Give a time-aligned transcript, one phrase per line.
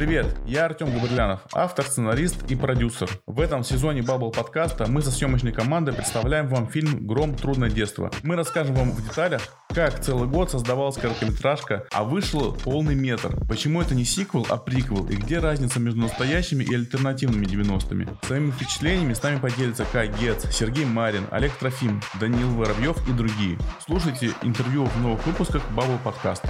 [0.00, 3.10] Привет, я Артем Габрилянов, автор, сценарист и продюсер.
[3.26, 7.36] В этом сезоне Bubble подкаста мы со съемочной командой представляем вам фильм «Гром.
[7.36, 8.10] Трудное детство».
[8.22, 13.36] Мы расскажем вам в деталях, как целый год создавалась короткометражка, а вышел полный метр.
[13.46, 18.08] Почему это не сиквел, а приквел, и где разница между настоящими и альтернативными 90-ми.
[18.22, 23.58] Своими впечатлениями с нами поделятся Кай Гетц, Сергей Марин, Олег Трофим, Даниил Воробьев и другие.
[23.84, 26.48] Слушайте интервью в новых выпусках Bubble подкаста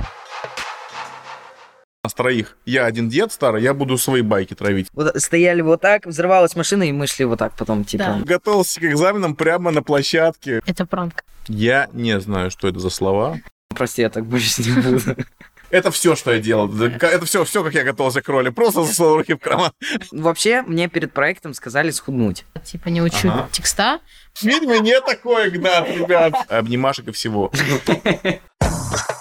[2.05, 2.57] нас троих.
[2.65, 4.89] Я один дед старый, я буду свои байки травить.
[4.93, 8.05] Вот стояли вот так, взрывалась машина, и мы шли вот так потом, типа.
[8.05, 8.21] Да.
[8.25, 10.63] Готовился к экзаменам прямо на площадке.
[10.67, 11.25] Это пранк.
[11.49, 13.39] Я не знаю, что это за слова.
[13.69, 15.17] Прости, я так больше не буду.
[15.71, 16.69] Это все, что я делал.
[16.83, 18.49] Это все, все, как я готовился к роли.
[18.49, 19.71] Просто засунул руки в карман.
[20.11, 22.45] Вообще, мне перед проектом сказали схуднуть.
[22.65, 23.49] Типа не учу ага.
[23.53, 24.01] текста.
[24.33, 26.35] В фильме не такое, Игнат, ребят.
[26.49, 27.53] Обнимашек и всего.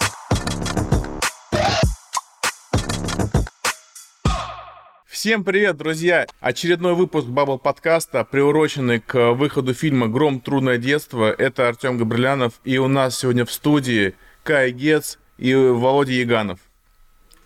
[5.20, 6.26] Всем привет, друзья!
[6.40, 10.40] Очередной выпуск Бабл подкаста, приуроченный к выходу фильма «Гром.
[10.40, 11.30] Трудное детство».
[11.30, 16.60] Это Артем Габрилянов, и у нас сегодня в студии Кай Гец и Володя Яганов.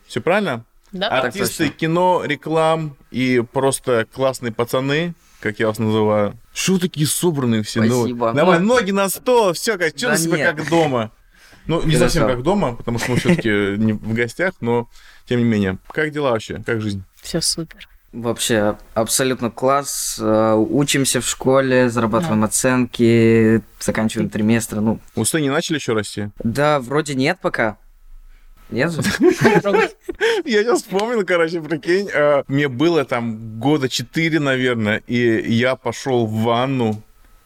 [0.06, 0.66] Все правильно?
[0.92, 1.08] Да.
[1.08, 6.38] Артисты кино, реклам и просто классные пацаны, как я вас называю.
[6.54, 7.82] Что такие собранные все?
[7.82, 8.28] Ну, Спасибо.
[8.28, 10.56] Ну, давай, ноги на стол, все, как, да себя нет.
[10.56, 11.10] как дома.
[11.66, 12.00] Ну, не Хорошо.
[12.02, 14.88] совсем как дома, потому что мы все-таки не в гостях, но
[15.26, 15.80] тем не менее.
[15.88, 16.62] Как дела вообще?
[16.64, 17.04] Как жизнь?
[17.24, 17.90] Все супер.
[18.12, 20.20] Вообще, абсолютно класс.
[20.22, 22.48] Э, учимся в школе, зарабатываем да.
[22.48, 24.82] оценки, заканчиваем триместр.
[24.82, 25.00] Ну.
[25.16, 26.30] Усы не начали еще расти?
[26.44, 27.78] Да, вроде нет пока.
[28.70, 29.02] Нет же?
[30.46, 36.26] Я сейчас вспомнил, короче, прикинь, э, мне было там года четыре, наверное, и я пошел
[36.26, 37.02] в ванну,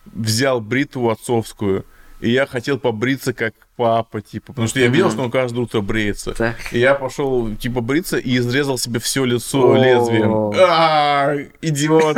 [0.06, 1.86] взял бритву отцовскую,
[2.20, 5.82] и я хотел побриться как папа, типа, потому что я видел, что он каждое утро
[5.82, 6.34] бреется.
[6.34, 6.56] Так.
[6.72, 10.52] И я пошел, типа, бриться и изрезал себе все лицо лезвием.
[10.58, 12.18] А, идиот!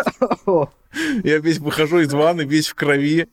[1.23, 3.28] Я весь выхожу из ванны, весь в крови.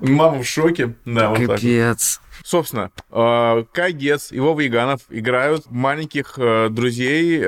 [0.00, 0.94] Мама в шоке.
[1.04, 2.20] Да, вот Капец.
[2.44, 7.44] Собственно, э, Кай Гец и Вова играют маленьких э, друзей э,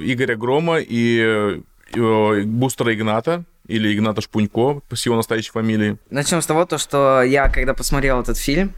[0.00, 1.60] Игоря Грома и
[1.94, 5.98] Бустера Игната или Игната Шпунько с его настоящей фамилией.
[6.10, 8.72] Начнем с того, то, что я, когда посмотрел этот фильм,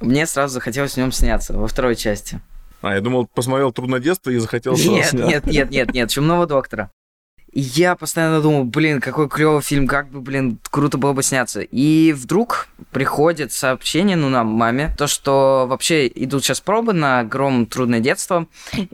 [0.00, 2.40] мне сразу захотелось в нем сняться во второй части.
[2.82, 6.90] А, я думал, посмотрел «Трудное детство» и захотел Нет, нет, нет, нет, нет, «Чумного доктора».
[7.52, 11.62] И я постоянно думал, блин, какой клевый фильм, как бы, блин, круто было бы сняться.
[11.62, 17.64] И вдруг приходит сообщение, ну, нам, маме, то, что вообще идут сейчас пробы на «Гром.
[17.64, 18.46] Трудное детство»,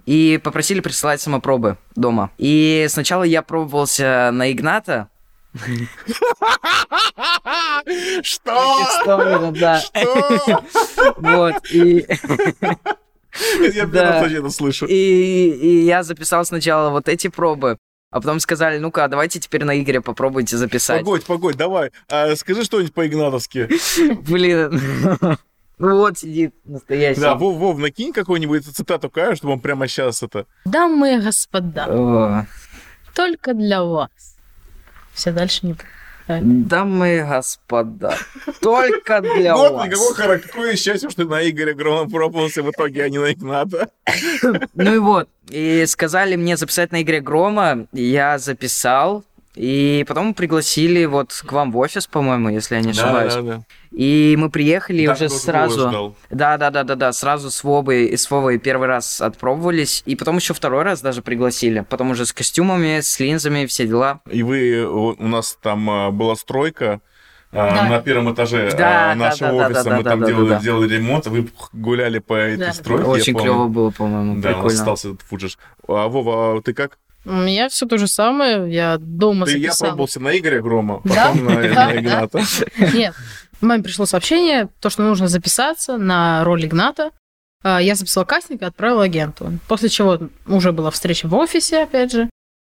[0.07, 2.31] и попросили присылать самопробы дома.
[2.39, 5.09] И сначала я пробовался на Игната,
[8.23, 8.87] что?
[9.03, 9.53] Что?
[9.59, 9.81] Да.
[9.81, 10.65] Что?
[11.19, 12.07] Вот, и...
[13.73, 14.27] Я да.
[14.27, 14.87] это слышу.
[14.87, 17.79] И, и я записал сначала вот эти пробы,
[18.11, 21.01] а потом сказали, ну-ка, давайте теперь на Игоря попробуйте записать.
[21.01, 21.93] Погодь, погодь, давай.
[22.11, 23.69] А, скажи что-нибудь по-игнатовски.
[24.29, 24.81] Блин.
[25.79, 27.21] Ну вот сидит настоящий.
[27.21, 30.47] Да, Вов, Вов, накинь какую-нибудь цитату Каю, чтобы он прямо сейчас это...
[30.65, 32.47] Дамы и господа,
[33.15, 34.32] только для вас
[35.13, 35.77] все дальше не...
[36.29, 38.17] Дамы и господа,
[38.61, 39.87] только для вот вас.
[39.89, 43.91] Никакого, какое счастье, что на Игоря Грома пробовался в итоге, а не на Игната.
[44.75, 49.25] Ну и вот, и сказали мне записать на Игоря Грома, я записал,
[49.57, 53.35] и потом пригласили вот к вам в офис, по-моему, если я не ошибаюсь.
[53.35, 53.63] Да, да, да.
[53.93, 56.15] И мы приехали да, уже сразу.
[56.31, 57.13] Да, да, да, да, да.
[57.13, 60.03] Сразу с Вовой и с Вовой первый раз отпробовались.
[60.07, 61.85] И потом еще второй раз даже пригласили.
[61.89, 64.21] Потом уже с костюмами, с линзами, все дела.
[64.31, 67.01] И вы у нас там а, была стройка.
[67.55, 67.85] А, да.
[67.85, 69.85] на первом этаже да, нашего да, офиса.
[69.85, 70.63] Да, мы да, там да, делали, да, да.
[70.63, 72.73] делали ремонт, вы гуляли по этой да.
[72.73, 73.05] стройке.
[73.05, 74.37] Очень клево было, по-моему.
[74.37, 74.61] Да, прикольно.
[74.61, 75.59] у нас остался этот фуджиш.
[75.87, 76.97] А Вова, а ты как?
[77.25, 79.87] У меня все то же самое, я дома Ты записала.
[79.87, 81.29] я пробовался на Игоря Грома, да?
[81.29, 82.41] потом на, на Игната.
[82.95, 83.15] Нет,
[83.63, 87.11] маме пришло сообщение, то, что нужно записаться на роль Игната.
[87.63, 89.59] А, я записала кастинг и отправила агенту.
[89.69, 92.29] После чего уже была встреча в офисе, опять же.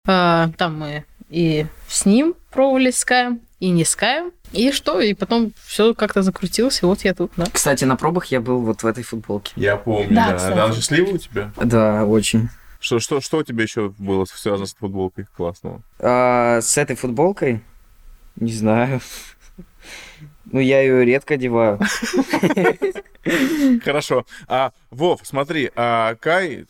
[0.08, 4.32] А, там мы и с ним пробовались с Каем, и не с Каем.
[4.52, 5.00] И что?
[5.02, 7.46] И потом все как-то закрутилось, и вот я тут, да.
[7.52, 9.52] Кстати, на пробах я был вот в этой футболке.
[9.56, 10.66] Я помню, Да, да.
[10.66, 11.52] она счастливая у тебя?
[11.58, 12.50] Да, очень.
[12.80, 15.82] Что, что, что у тебя еще было связано с футболкой классного?
[16.00, 17.62] А, с этой футболкой?
[18.36, 19.02] Не знаю.
[20.56, 21.78] Ну, я ее редко одеваю.
[23.84, 24.26] Хорошо.
[24.48, 26.66] А, Вов, смотри, а Кай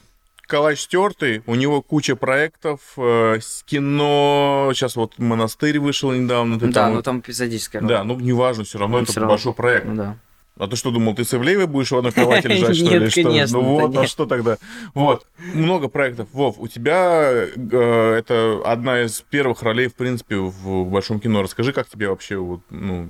[0.47, 3.37] калач стертый, у него куча проектов, э,
[3.67, 6.59] кино, сейчас вот монастырь вышел недавно.
[6.59, 7.83] ты Да, там ну там эпизодическая.
[7.83, 9.29] Да, ну неважно, все равно Ну, это равно.
[9.29, 9.85] большой проект.
[9.85, 10.17] Ну да.
[10.57, 13.23] А ты что думал, ты с Ивлеевой будешь в одной кровати лежать, что Нет, ли?
[13.23, 14.57] Конечно, Ну вот, а что тогда?
[14.95, 15.27] Вот.
[15.53, 16.29] Много проектов.
[16.31, 21.43] Вов, у тебя э, это одна из первых ролей, в принципе, в большом кино.
[21.43, 23.09] Расскажи, как тебе вообще, вот, ну,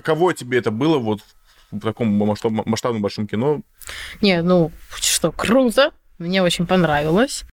[0.00, 1.20] каково тебе это было вот
[1.70, 3.60] в таком масштаб, масштабном большом кино?
[4.20, 5.92] Не, ну, что, круто.
[6.18, 7.44] Мне очень понравилось.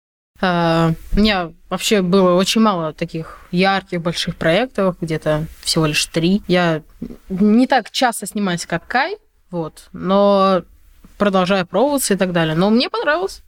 [0.40, 6.42] А, У меня вообще было очень мало таких ярких больших проектов, где-то всего лишь три.
[6.48, 6.82] Я
[7.28, 9.16] не так часто снимаюсь, как Кай,
[9.50, 10.62] вот, но
[11.18, 12.56] продолжаю пробоваться и так далее.
[12.56, 13.42] Но мне понравилось.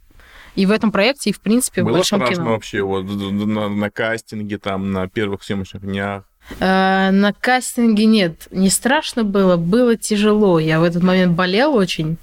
[0.55, 2.51] И в этом проекте, и в принципе в было большом страшно кино.
[2.51, 6.25] вообще вот на, на кастинге, там, на первых съемочных днях?
[6.61, 10.59] Э, На кастинге нет, не страшно было, было тяжело.
[10.59, 12.17] Я в этот момент болел очень,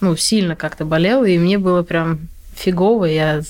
[0.00, 3.42] ну, сильно как-то болел, и мне было прям фигово, я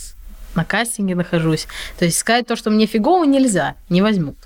[0.55, 1.67] на кастинге нахожусь.
[1.99, 4.37] То есть сказать то, что мне фигово, нельзя, не возьмут.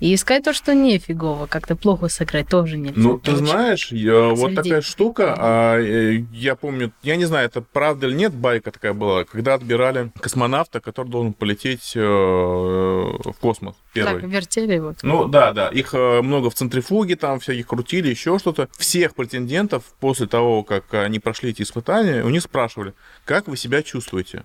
[0.00, 2.94] И искать то, что не фигово, как-то плохо сыграть, тоже нельзя.
[2.96, 7.60] Ну, ты знаешь, я- вот такая штука, а, э, я помню, я не знаю, это
[7.60, 13.74] правда или нет, байка такая была, когда отбирали космонавта, который должен полететь э, в космос
[13.92, 14.22] первый.
[14.22, 14.96] Так, вертели вот.
[15.02, 18.68] Ну да, да, их э, много в центрифуге, там всяких крутили, еще что-то.
[18.78, 22.94] Всех претендентов после того, как они прошли эти испытания, у них спрашивали,
[23.24, 24.44] как вы себя чувствуете?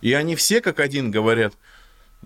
[0.00, 1.54] И они все как один говорят,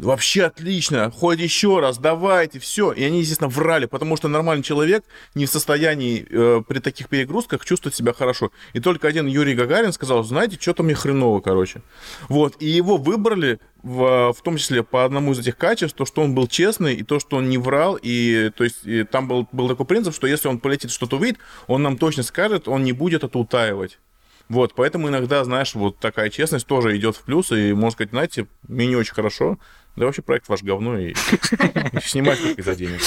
[0.01, 2.93] вообще отлично, хоть еще раз, давайте, все.
[2.93, 5.05] И они, естественно, врали, потому что нормальный человек
[5.35, 8.51] не в состоянии э, при таких перегрузках чувствовать себя хорошо.
[8.73, 11.83] И только один Юрий Гагарин сказал, знаете, что-то мне хреново, короче.
[12.29, 16.23] Вот, и его выбрали в, в том числе по одному из этих качеств, то, что
[16.23, 19.49] он был честный, и то, что он не врал, и то есть и там был,
[19.53, 22.93] был такой принцип, что если он полетит что-то увидит, он нам точно скажет, он не
[22.93, 23.99] будет это утаивать.
[24.51, 28.47] Вот, поэтому иногда, знаешь, вот такая честность тоже идет в плюс, и можно сказать, знаете,
[28.67, 29.59] мне не очень хорошо,
[29.97, 31.15] да вообще проект ваш говно, и
[32.03, 33.01] снимать только из-за денег.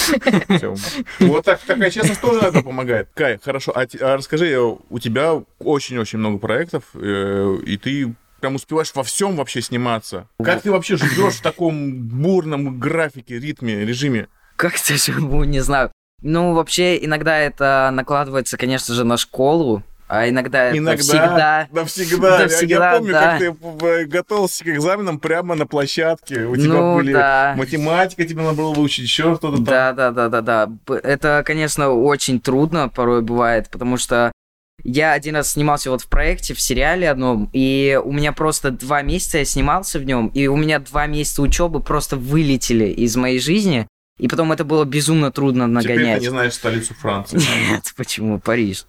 [1.20, 3.08] Вот так, такая честность тоже иногда помогает.
[3.14, 8.56] Кай, хорошо, а, а расскажи, э, у тебя очень-очень много проектов, э, и ты прям
[8.56, 10.28] успеваешь во всем вообще сниматься.
[10.42, 14.28] Как ты вообще живешь в таком бурном графике, ритме, режиме?
[14.56, 15.90] Как-то живу, не знаю.
[16.20, 21.68] Ну, вообще, иногда это накладывается, конечно же, на школу, а иногда Иногда, всегда...
[21.72, 22.46] да всегда.
[22.46, 23.20] Да Я- помню, да.
[23.20, 26.44] как ты э, готовился к экзаменам прямо на площадке.
[26.44, 27.54] У тебя Ну, были да.
[27.56, 29.64] математика, тебе надо было выучить, еще что-то там.
[29.64, 30.70] Да, да, да, да, да.
[31.02, 34.30] Это, конечно, очень трудно порой бывает, потому что
[34.82, 39.02] я один раз снимался вот в проекте, в сериале одном, и у меня просто два
[39.02, 43.38] месяца я снимался в нем, и у меня два месяца учебы просто вылетели из моей
[43.38, 43.86] жизни,
[44.18, 46.18] и потом это было безумно трудно Теперь нагонять.
[46.18, 47.40] ты не знаешь столицу Франции.
[47.70, 48.38] Нет, почему?
[48.38, 48.86] Париж.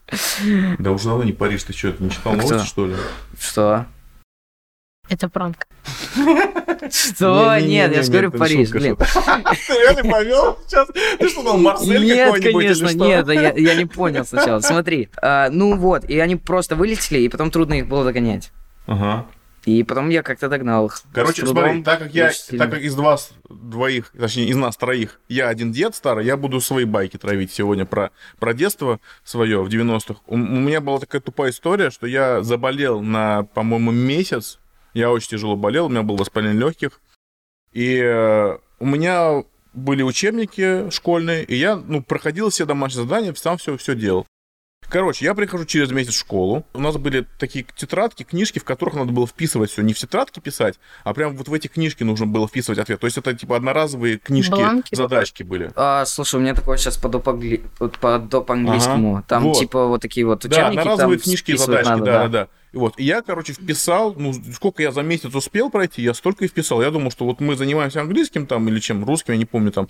[0.80, 2.48] Да уже давно не Париж, ты что, не читал А кто?
[2.50, 2.96] новости, что ли?
[3.40, 3.86] Что?
[5.08, 5.68] Это пранк.
[6.92, 7.58] Что?
[7.60, 8.98] Нет, я же говорю Париж, блин.
[8.98, 10.88] Ты реально повел сейчас?
[11.20, 13.28] Ты что, там Марсель Нет, конечно, нет,
[13.58, 14.60] я не понял сначала.
[14.62, 18.52] Смотри, а, ну вот, и они просто вылетели, и потом трудно их было догонять.
[18.88, 19.26] Ага.
[19.66, 21.02] И потом я как-то догнал их.
[21.12, 25.20] Короче, трудом, смотри, так как я, так как из вас двоих, точнее, из нас троих,
[25.28, 29.68] я один дед старый, я буду свои байки травить сегодня про, про детство свое в
[29.68, 30.22] 90-х.
[30.28, 34.60] У, у меня была такая тупая история, что я заболел на, по-моему, месяц.
[34.94, 37.02] Я очень тяжело болел, у меня было воспаление легких.
[37.74, 43.58] И э, у меня были учебники школьные, и я, ну, проходил все домашние задания, сам
[43.58, 44.26] все, все делал.
[44.90, 46.66] Короче, я прихожу через месяц в школу.
[46.74, 49.82] У нас были такие тетрадки, книжки, в которых надо было вписывать все.
[49.82, 53.00] Не в тетрадки писать, а прям вот в эти книжки нужно было вписывать ответ.
[53.00, 54.96] То есть это типа одноразовые книжки, Бланки.
[54.96, 55.72] задачки были.
[55.76, 57.28] А, слушай, у меня такое сейчас по доп.
[57.28, 57.64] англи-
[58.00, 58.52] по доп.
[58.52, 59.24] английскому.
[59.28, 59.60] Там вот.
[59.60, 60.80] типа вот такие вот Да, учебники.
[60.80, 62.48] одноразовые там книжки и задачки, надо, да, да, да.
[62.72, 66.44] И вот, и я, короче, вписал, ну, сколько я за месяц успел пройти, я столько
[66.44, 66.82] и вписал.
[66.82, 69.88] Я думал, что вот мы занимаемся английским там или чем, русским, я не помню, там,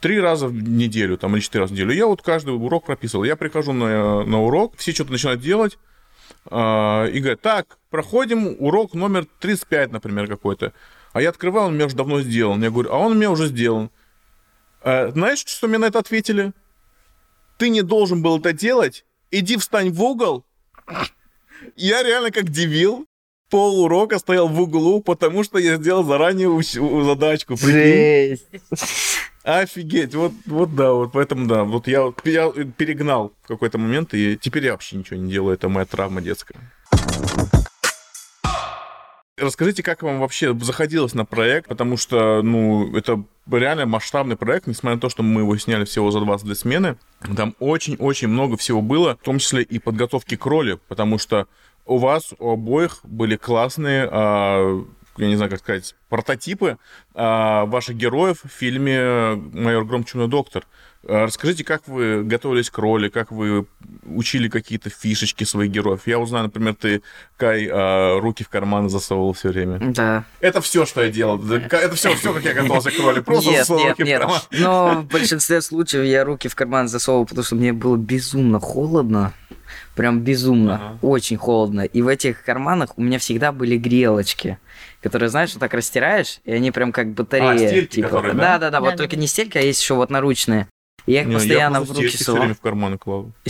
[0.00, 1.92] три раза в неделю, там, или четыре раза в неделю.
[1.92, 3.24] Я вот каждый урок прописывал.
[3.24, 5.78] Я прихожу на, на урок, все что-то начинают делать,
[6.46, 10.72] а, и говорят, так, проходим урок номер 35, например, какой-то.
[11.12, 12.62] А я открываю, он меня уже давно сделан.
[12.62, 13.90] Я говорю, а он у меня уже сделан.
[14.82, 16.52] А, знаешь, что мне на это ответили?
[17.56, 20.44] Ты не должен был это делать, иди встань в угол.
[21.74, 23.08] Я реально как дебил
[23.48, 26.62] пол урока стоял в углу, потому что я сделал заранее у-
[27.04, 27.56] задачку.
[27.56, 27.72] прикинь.
[27.72, 28.46] Жесть.
[29.44, 34.36] Офигеть, вот, вот да, вот поэтому да, вот я, я перегнал в какой-то момент, и
[34.38, 36.58] теперь я вообще ничего не делаю, это моя травма детская.
[39.38, 44.96] Расскажите, как вам вообще заходилось на проект, потому что, ну, это реально масштабный проект, несмотря
[44.96, 46.96] на то, что мы его сняли всего за 22 смены.
[47.36, 51.46] Там очень-очень много всего было, в том числе и подготовки к роли, потому что
[51.88, 54.84] у вас, у обоих были классные, а,
[55.16, 56.76] я не знаю, как сказать, прототипы
[57.14, 60.04] а, ваших героев в фильме «Майор Гром.
[60.28, 60.64] Доктор».
[61.08, 63.66] А расскажите, как вы готовились к роли, как вы
[64.04, 66.02] учили какие-то фишечки своих героев.
[66.06, 67.02] Я узнаю, например, ты,
[67.36, 67.68] Кай,
[68.20, 69.78] руки в карманы засовывал все время.
[69.92, 70.24] Да.
[70.40, 71.40] Это все, что я делал.
[71.50, 73.20] Это все, все, как я готовился к роли.
[73.20, 74.18] Просто нет, засовывал нет, руки нет.
[74.18, 74.40] в карман.
[74.50, 79.32] Но в большинстве случаев я руки в карман засовывал, потому что мне было безумно холодно.
[79.98, 80.74] Прям безумно.
[80.76, 80.98] Ага.
[81.02, 81.80] Очень холодно.
[81.82, 84.58] И в этих карманах у меня всегда были грелочки
[85.00, 87.52] которые, знаешь, вот так растираешь, и они прям как батарея.
[87.52, 88.08] А, стельки, типа.
[88.08, 88.40] которые, да?
[88.40, 88.58] да?
[88.58, 89.22] Да, да, вот Да, только да.
[89.22, 90.66] не стельки, а есть еще вот наручные.
[91.06, 92.42] И я их Не, я постоянно в просто руки совал.
[92.42, 93.30] время в карманы клал.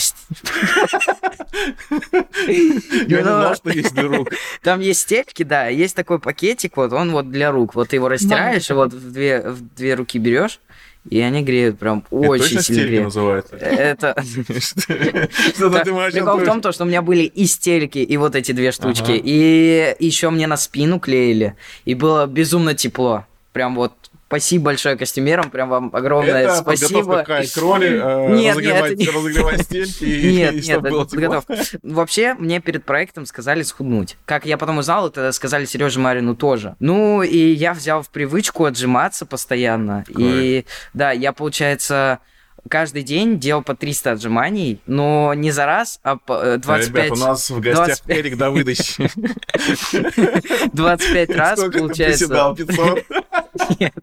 [2.46, 4.28] Я не знал, что есть для рук.
[4.62, 7.74] Там есть стельки, да, есть такой пакетик, вот он вот для рук.
[7.74, 10.60] Вот ты его растираешь, и вот в в две руки берешь,
[11.08, 13.04] и они греют прям Это очень сильно греют.
[13.04, 13.56] называется?
[13.56, 14.14] Это...
[14.22, 16.10] Что ты?
[16.12, 19.12] Прикол в том, то, что у меня были и стельки, и вот эти две штучки.
[19.12, 21.56] И еще мне на спину клеили.
[21.84, 23.24] И было безумно тепло.
[23.52, 23.92] Прям вот
[24.28, 27.02] спасибо большое костюмерам, прям вам огромное Это спасибо.
[27.02, 30.82] подготовка к роли, э, Нет, нет, разогревать это не- разогревать стельки, и- Нет, и нет,
[30.82, 31.56] было это подготовка.
[31.82, 34.16] Вообще, мне перед проектом сказали схуднуть.
[34.26, 36.76] Как я потом узнал, это сказали Сереже Марину тоже.
[36.78, 40.04] Ну, и я взял в привычку отжиматься постоянно.
[40.16, 42.18] И да, я, получается,
[42.68, 47.18] каждый день делал по 300 отжиманий, но не за раз, а по э, 25, Ребят,
[47.18, 48.16] у нас в гостях 25.
[48.18, 48.96] Эрик Давыдович.
[50.72, 52.26] 25 раз, Сколько ты получается.
[52.26, 52.54] приседал?
[52.56, 53.04] 500?
[53.80, 53.94] Нет.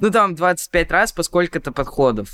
[0.00, 2.30] Ну, там 25 раз по сколько-то подходов.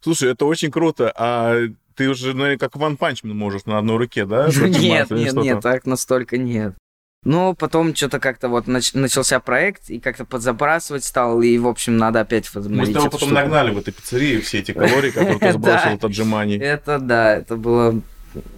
[0.00, 1.12] Слушай, это очень круто.
[1.16, 1.56] А
[1.94, 4.48] ты уже, наверное, как Ван Панчмен можешь на одной руке, да?
[4.56, 6.74] Нет, нет, нет, так настолько нет.
[7.24, 11.96] Но потом что-то как-то вот нач- начался проект, и как-то подзабрасывать стал, и, в общем,
[11.96, 13.34] надо опять Мы с возобновить тобой потом штуку.
[13.34, 16.58] нагнали в этой пиццерии все эти калории, которые ты сбросил от отжиманий.
[16.58, 18.00] Это да, это было...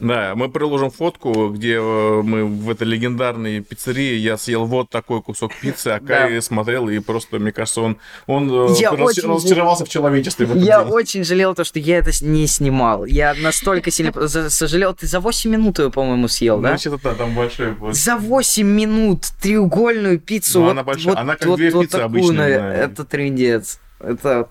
[0.01, 5.23] Да, мы приложим фотку, где э, мы в этой легендарной пиццерии, я съел вот такой
[5.23, 6.41] кусок пиццы, а Кай Да.
[6.41, 10.57] смотрел, и просто, мне кажется, он, он э, Я рас- очень разочаровался в человечестве в
[10.57, 10.93] Я день.
[10.93, 13.05] очень жалел то, что я это не снимал.
[13.05, 14.13] Я настолько сильно
[14.51, 14.95] сожалел.
[14.95, 16.71] Ты за 8 минут ее, по-моему, съел, да?
[16.73, 17.93] вообще-то да, там большой был.
[17.93, 20.61] За 8 минут треугольную пиццу.
[20.61, 21.15] Ну, вот, она большая.
[21.15, 22.49] вот- Она как вот- две вот пиццы такую, обычные.
[22.59, 23.81] Это трындец.
[24.01, 24.49] Это...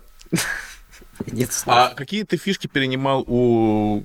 [1.31, 1.49] Нет.
[1.65, 4.03] А какие ты фишки перенимал у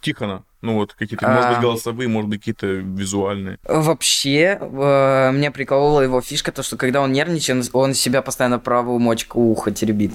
[0.00, 0.42] Тихона?
[0.62, 1.60] Ну вот какие-то, может быть, А.
[1.60, 3.58] голосовые, может быть, какие-то визуальные.
[3.68, 8.98] Вообще, э, меня приколола его фишка, то, что когда он нервничает, он себя постоянно правую
[8.98, 10.12] мочку уха теребит.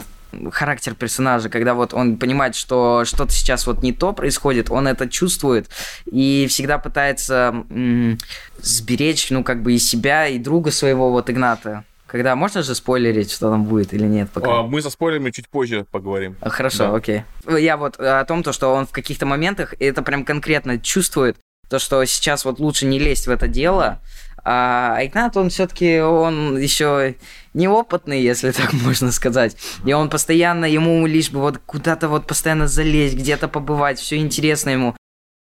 [0.52, 5.10] Характер персонажа, когда вот он понимает, что что-то сейчас вот не то происходит, он это
[5.10, 5.70] чувствует
[6.06, 8.18] и всегда пытается м,
[8.62, 11.84] сберечь, ну, как бы и себя, и друга своего, вот Игната.
[12.12, 14.60] Когда можно же спойлерить, что там будет или нет пока?
[14.60, 16.36] А, мы со спойлерами чуть позже поговорим.
[16.42, 16.96] А, Хорошо, Да.
[16.96, 17.24] окей.
[17.48, 21.38] Я вот э, о том, то, что он в каких-то моментах это прям конкретно чувствует,
[21.70, 24.00] то, что сейчас вот лучше не лезть в это дело.
[24.44, 27.16] А Игнат, он все-таки, он еще
[27.54, 29.56] неопытный, если так можно сказать.
[29.86, 34.72] И он постоянно, ему лишь бы вот куда-то вот постоянно залезть, где-то побывать, все интересно
[34.72, 34.98] ему.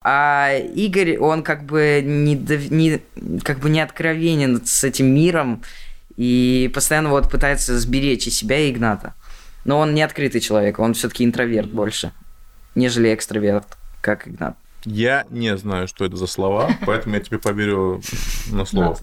[0.03, 3.01] А Игорь, он как бы не, не,
[3.41, 5.63] как бы не откровенен с этим миром
[6.17, 9.13] и постоянно вот пытается сберечь и себя, и Игната.
[9.65, 12.12] Но он не открытый человек, он все-таки интроверт больше,
[12.75, 14.57] нежели экстраверт, как Игнат.
[14.86, 18.01] Я не знаю, что это за слова, поэтому я тебе поверю
[18.51, 18.97] на слово.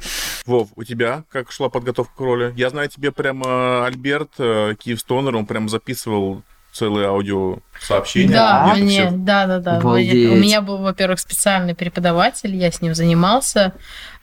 [0.47, 2.55] Вов, у тебя как шла подготовка к роли?
[2.57, 6.43] Я знаю, тебе прямо Альберт э, Киевстонер, он прям записывал
[6.75, 8.33] целые аудио сообщения.
[8.33, 9.77] Да, где-то мне, да, да, да.
[9.77, 10.33] Обалдеть.
[10.33, 13.75] У меня был, во-первых, специальный преподаватель, я с ним занимался,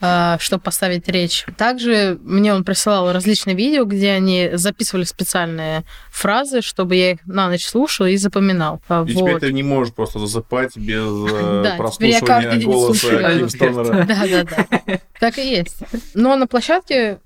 [0.02, 1.46] э, чтобы поставить речь.
[1.58, 7.48] Также мне он присылал различные видео, где они записывали специальные фразы, чтобы я их на
[7.48, 8.82] ночь слушал и запоминал.
[8.90, 9.42] А, И теперь вот.
[9.42, 14.06] ты не можешь просто засыпать без э, Да, теперь прослушивания голоса.
[14.06, 15.00] Да, да, да.
[15.20, 15.78] Так и есть.
[16.14, 17.20] Но на площадке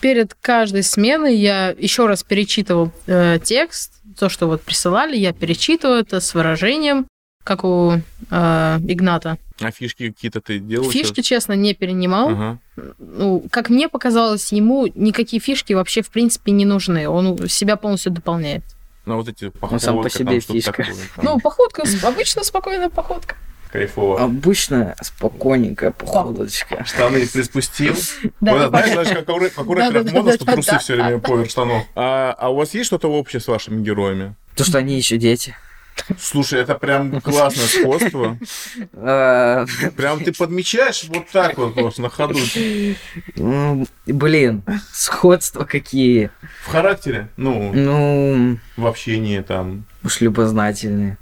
[0.00, 6.00] перед каждой сменой я еще раз перечитывал э, текст, то, что вот присылали, я перечитываю
[6.00, 7.06] это с выражением,
[7.44, 7.92] как у
[8.30, 9.38] э, Игната.
[9.60, 10.90] А фишки какие-то ты делал?
[10.90, 12.28] Фишки, честно, не перенимал.
[12.30, 12.58] Ага.
[12.98, 17.08] Ну, как мне показалось, ему никакие фишки вообще в принципе не нужны.
[17.08, 18.62] Он себя полностью дополняет.
[19.06, 20.72] Ну, вот эти Ну, сам по походка, себе там фишка.
[20.72, 23.36] такое, там, Ну, походка, обычно спокойная походка.
[23.72, 24.20] Кайфово.
[24.22, 26.84] Обычно спокойненькая походочка.
[26.84, 27.94] Штаны приспустил.
[28.40, 29.28] Да, Вот, и знаешь, знаешь, как
[29.68, 31.84] у рэперов модно, что трусы все время поверх штанов.
[31.94, 34.34] А, а у вас есть что-то общее с вашими героями?
[34.56, 35.54] То, что они еще дети.
[36.18, 38.38] Слушай, это прям классное сходство.
[38.92, 42.38] Э, Прям ты подмечаешь вот так вот просто на ходу.
[43.36, 44.62] м, Блин,
[44.92, 46.30] сходства какие.
[46.64, 49.84] В характере, ну, Ну, в общении там.
[50.02, 51.18] уж любознательные.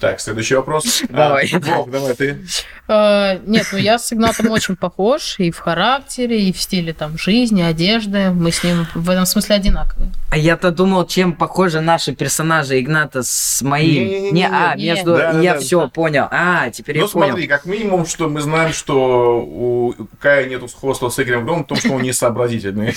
[0.00, 1.02] Так, следующий вопрос.
[1.08, 1.50] Давай.
[1.52, 2.38] А, Вов, давай ты.
[2.86, 7.18] Э, Нет, ну я с Игнатом очень похож и в характере, и в стиле там
[7.18, 8.30] жизни, одежды.
[8.30, 10.10] Мы с ним в этом смысле одинаковые.
[10.30, 14.32] А я-то думал, чем похожи наши персонажи Игната с моим.
[14.32, 14.90] Не, а, Не.
[14.90, 15.16] между...
[15.16, 16.28] Я все понял.
[16.30, 17.26] А, теперь Ну я понял.
[17.30, 21.66] смотри, как минимум, что мы знаем, что у Кая нету сходства с Игорем Громом, в
[21.68, 22.94] том, что он не сообразительный.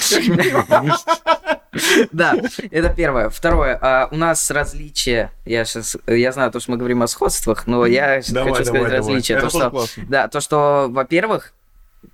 [2.11, 2.35] Да,
[2.69, 3.29] это первое.
[3.29, 5.31] Второе, а, у нас различия.
[5.45, 8.53] Я сейчас, я знаю, то, что мы говорим о сходствах, но я Давай, хочу давай,
[8.53, 8.91] сказать давай.
[8.91, 9.33] различия.
[9.33, 10.03] Это То, что, классно.
[10.07, 11.53] да, то, что, во-первых,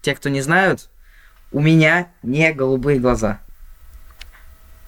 [0.01, 0.89] те, кто не знают,
[1.51, 3.39] у меня не голубые глаза.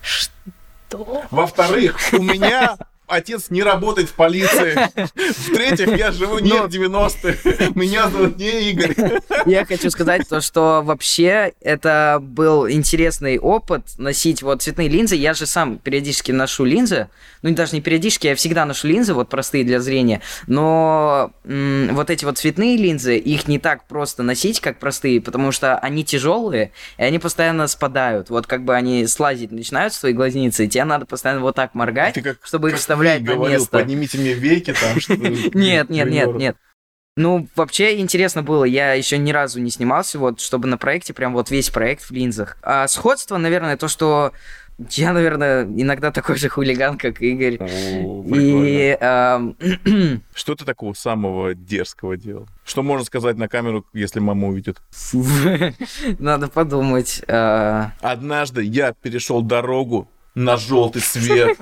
[0.01, 1.23] Что?
[1.31, 2.77] Во-вторых, у меня
[3.09, 4.77] отец не работает в полиции.
[5.15, 7.71] В-третьих, я живу не в 90-х.
[7.75, 8.95] Меня зовут не Игорь.
[9.45, 15.15] Я хочу сказать то, что вообще это был интересный опыт носить вот цветные линзы.
[15.15, 17.09] Я же сам периодически ношу линзы.
[17.41, 20.21] Ну, даже не периодически, я всегда ношу линзы, вот простые для зрения.
[20.47, 25.51] Но м, вот эти вот цветные линзы, их не так просто носить, как простые, потому
[25.51, 28.29] что они тяжелые, и они постоянно спадают.
[28.29, 31.75] Вот как бы они слазить начинают с твоей глазницы, и тебе надо постоянно вот так
[31.75, 33.77] моргать, как чтобы их как вставлять ты на говорил, место.
[33.77, 35.17] поднимите мне веки там.
[35.53, 36.57] Нет, нет, нет, нет.
[37.17, 41.33] Ну, вообще интересно было, я еще ни разу не снимался, вот, чтобы на проекте, прям
[41.33, 42.57] вот весь проект в линзах.
[42.63, 44.31] А сходство, наверное, то, что
[44.91, 47.57] я, наверное, иногда такой же хулиган, как Игорь.
[47.59, 48.23] О.
[48.33, 49.57] И ам,
[50.33, 52.47] Что ты такого самого дерзкого делал?
[52.63, 54.77] Что можно сказать на камеру, если мама увидит?
[56.19, 57.21] надо подумать.
[57.27, 60.07] а, Однажды я перешел дорогу
[60.39, 61.57] на желтый свет.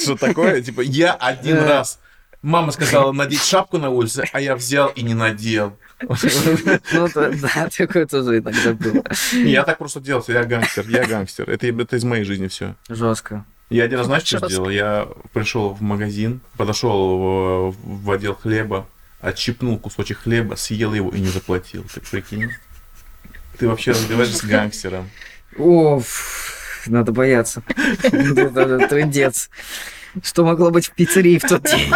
[0.00, 0.62] Что такое?
[0.62, 1.98] Типа, я один раз.
[2.42, 5.78] Мама сказала надеть шапку на улице, а я взял и не надел.
[6.02, 9.02] Ну, да, такое тоже иногда было.
[9.32, 11.48] Я так просто делал, я гангстер, я гангстер.
[11.48, 12.74] Это, это из моей жизни все.
[12.88, 13.44] Жестко.
[13.70, 14.68] Я один раз, знаешь, что сделал?
[14.68, 18.86] Я пришел в магазин, подошел в, в отдел хлеба,
[19.20, 21.84] отщипнул кусочек хлеба, съел его и не заплатил.
[21.94, 22.50] Ты прикинь?
[23.58, 25.08] Ты вообще разговариваешь с гангстером.
[25.56, 26.52] О, фу,
[26.92, 27.62] надо бояться.
[28.02, 29.50] Это трындец.
[30.22, 31.90] Что могло быть в пиццерии в тот день?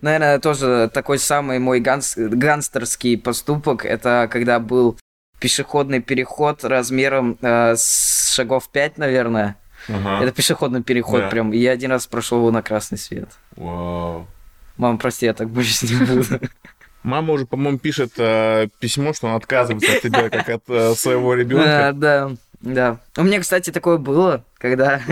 [0.00, 3.84] Наверное, тоже такой самый мой гангстерский поступок.
[3.84, 4.98] Это когда был
[5.38, 9.56] пешеходный переход размером э, с шагов 5, наверное.
[9.88, 10.24] Ага.
[10.24, 11.28] Это пешеходный переход Да.
[11.28, 11.52] прям.
[11.52, 13.28] И я один раз прошел его на красный свет.
[13.56, 14.26] Вау.
[14.76, 16.40] Мам, прости, я так больше не буду.
[17.02, 21.34] Мама уже, по-моему, пишет э, письмо, что он отказывается от тебя, как от э, своего
[21.34, 21.88] ребенка.
[21.88, 22.30] А, Да,
[22.64, 22.98] да.
[23.16, 25.00] У меня, кстати, такое было, когда...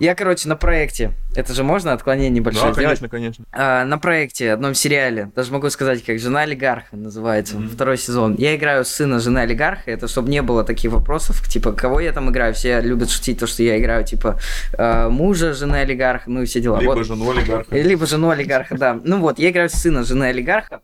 [0.00, 1.12] Я, короче, на проекте.
[1.36, 2.98] Это же можно отклонение небольшое Да, сделать?
[2.98, 3.44] конечно, конечно.
[3.52, 7.68] А, на проекте, одном сериале, даже могу сказать, как «Жена олигарха» называется, Мгм.
[7.68, 8.34] второй сезон.
[8.38, 12.30] Я играю сына жены олигарха, это чтобы не было таких вопросов, типа, кого я там
[12.30, 12.54] играю.
[12.54, 14.40] Все любят шутить то, что я играю, типа,
[14.72, 16.80] э, мужа жены олигарха, ну и все дела.
[16.80, 17.06] Либо Вот.
[17.06, 17.76] жену олигарха.
[17.76, 18.98] Либо жену олигарха, да.
[19.04, 20.80] Ну вот, я играю сына жены олигарха.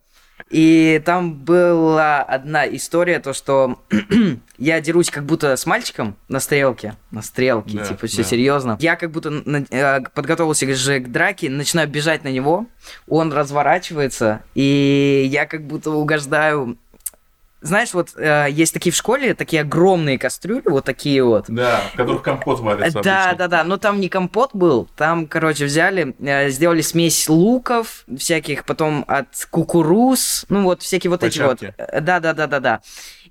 [0.51, 3.79] И там была одна история, то, что
[4.59, 6.94] я дерусь как будто с мальчиком на стрелке.
[7.11, 8.29] На стрелке, Да, типа, все да.
[8.29, 8.77] серьезно.
[8.81, 12.66] Я как будто на- э, подготовился же к драке, начинаю бежать на него,
[13.09, 16.77] он разворачивается, и я как будто угождаю...
[17.61, 21.47] Знаешь, вот э, есть такие в школе, такие огромные кастрюли, вот такие вот.
[21.49, 23.38] Да, в которых компот варится Да, обычно.
[23.38, 28.64] да, да, но там не компот был, там, короче, взяли, э, сделали смесь луков всяких,
[28.64, 31.59] потом от кукуруз, ну вот всякие вот эти вот.
[31.59, 31.75] Початки.
[31.79, 32.81] Э, Да, да, да, да, да.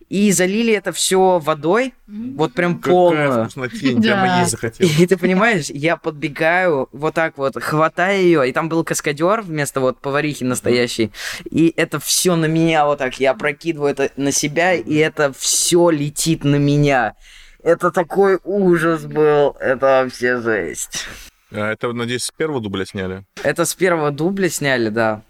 [0.09, 3.43] И залили это все водой, вот прям Какая полную.
[3.43, 4.39] вкуснотень, прямо Да.
[4.39, 4.87] есть захотел.
[4.87, 9.81] И ты понимаешь, я подбегаю вот так вот, хватаю ее, и там был каскадер вместо
[9.81, 11.11] вот поварихи настоящей,
[11.51, 15.89] и это все на меня вот так, я прокидываю это на себя, и это все
[15.89, 17.15] летит на меня.
[17.61, 21.05] Это такой ужас был, это вообще жесть.
[21.51, 23.25] А это, надеюсь, с первого дубля сняли?
[23.43, 25.21] Это с первого дубля сняли, да.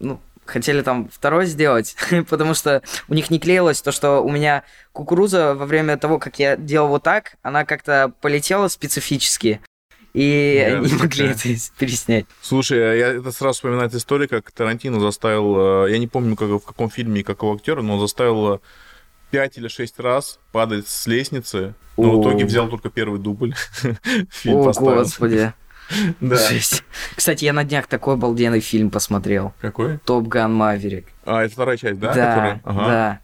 [0.00, 1.96] Ну, хотели там второй сделать,
[2.28, 6.38] потому что у них не клеилось то, что у меня кукуруза во время того, как
[6.38, 9.60] я делал вот так, она как-то полетела специфически.
[10.14, 12.26] И они не могли это переснять.
[12.42, 16.48] Слушай, а я это сразу вспоминает история, как Тарантино заставил, э, я не помню, как,
[16.48, 18.58] в каком фильме и какого актера, но он заставил э,
[19.30, 22.46] пять или шесть раз падать с лестницы, но в итоге О.
[22.46, 23.54] взял только первый дубль.
[24.30, 24.96] Фильм О, поставил.
[24.96, 25.54] господи.
[26.20, 26.36] Да.
[26.36, 26.84] Жесть.
[27.16, 29.52] Кстати, я на днях такой обалденный фильм посмотрел.
[29.60, 29.98] Какой?
[29.98, 31.06] Топ Ган Маверик.
[31.24, 32.12] А, это вторая часть, да?
[32.14, 32.60] Да?
[32.64, 32.86] Ага.
[32.86, 33.20] да.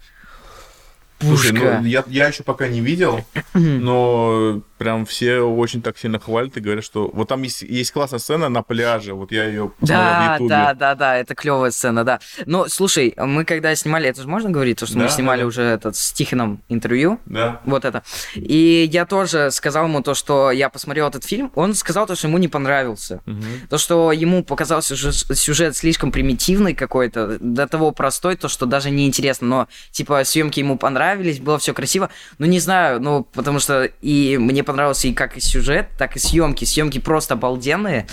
[1.20, 6.57] Слушай, ну, я, я еще пока не видел, но прям все очень так сильно хвалят
[6.57, 10.38] и говорят, что вот там есть, есть классная сцена на пляже, вот я ее да,
[10.38, 12.20] в Да, да, да, это клевая сцена, да.
[12.46, 15.46] Но слушай, мы когда снимали, это же можно говорить, то, что да, мы снимали да.
[15.46, 17.61] уже этот с Тихоном интервью, да.
[17.64, 18.02] вот это.
[18.35, 22.28] И я тоже сказал ему то, что я посмотрел этот фильм, он сказал то, что
[22.28, 23.20] ему не понравился.
[23.26, 23.68] Угу.
[23.70, 29.46] То, что ему показался сюжет слишком примитивный какой-то, до того простой, то, что даже неинтересно,
[29.48, 32.11] но типа съемки ему понравились, было все красиво.
[32.38, 36.18] Ну, не знаю, ну, потому что и мне понравился и как и сюжет, так и
[36.18, 36.64] съемки.
[36.64, 38.07] Съемки просто обалденные.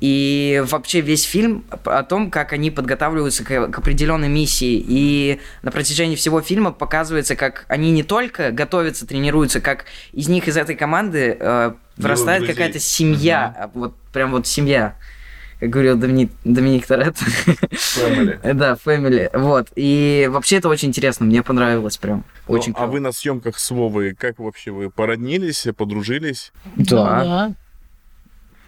[0.00, 4.84] И вообще весь фильм о том, как они подготавливаются к, к определенной миссии.
[4.86, 10.48] И на протяжении всего фильма показывается, как они не только готовятся, тренируются, как из них,
[10.48, 13.70] из этой команды э, вырастает какая-то семья.
[13.72, 13.80] Угу.
[13.80, 14.96] Вот прям вот семья
[15.60, 17.24] как говорил Доминик, Доминик Торетто.
[17.24, 18.38] Family.
[18.54, 19.30] да, Family.
[19.38, 19.68] Вот.
[19.74, 22.24] И вообще это очень интересно, мне понравилось прям.
[22.46, 26.52] Ну, очень ну, а вы на съемках с Вовой, как вообще вы породнились, подружились?
[26.76, 27.24] Да.
[27.24, 27.52] да.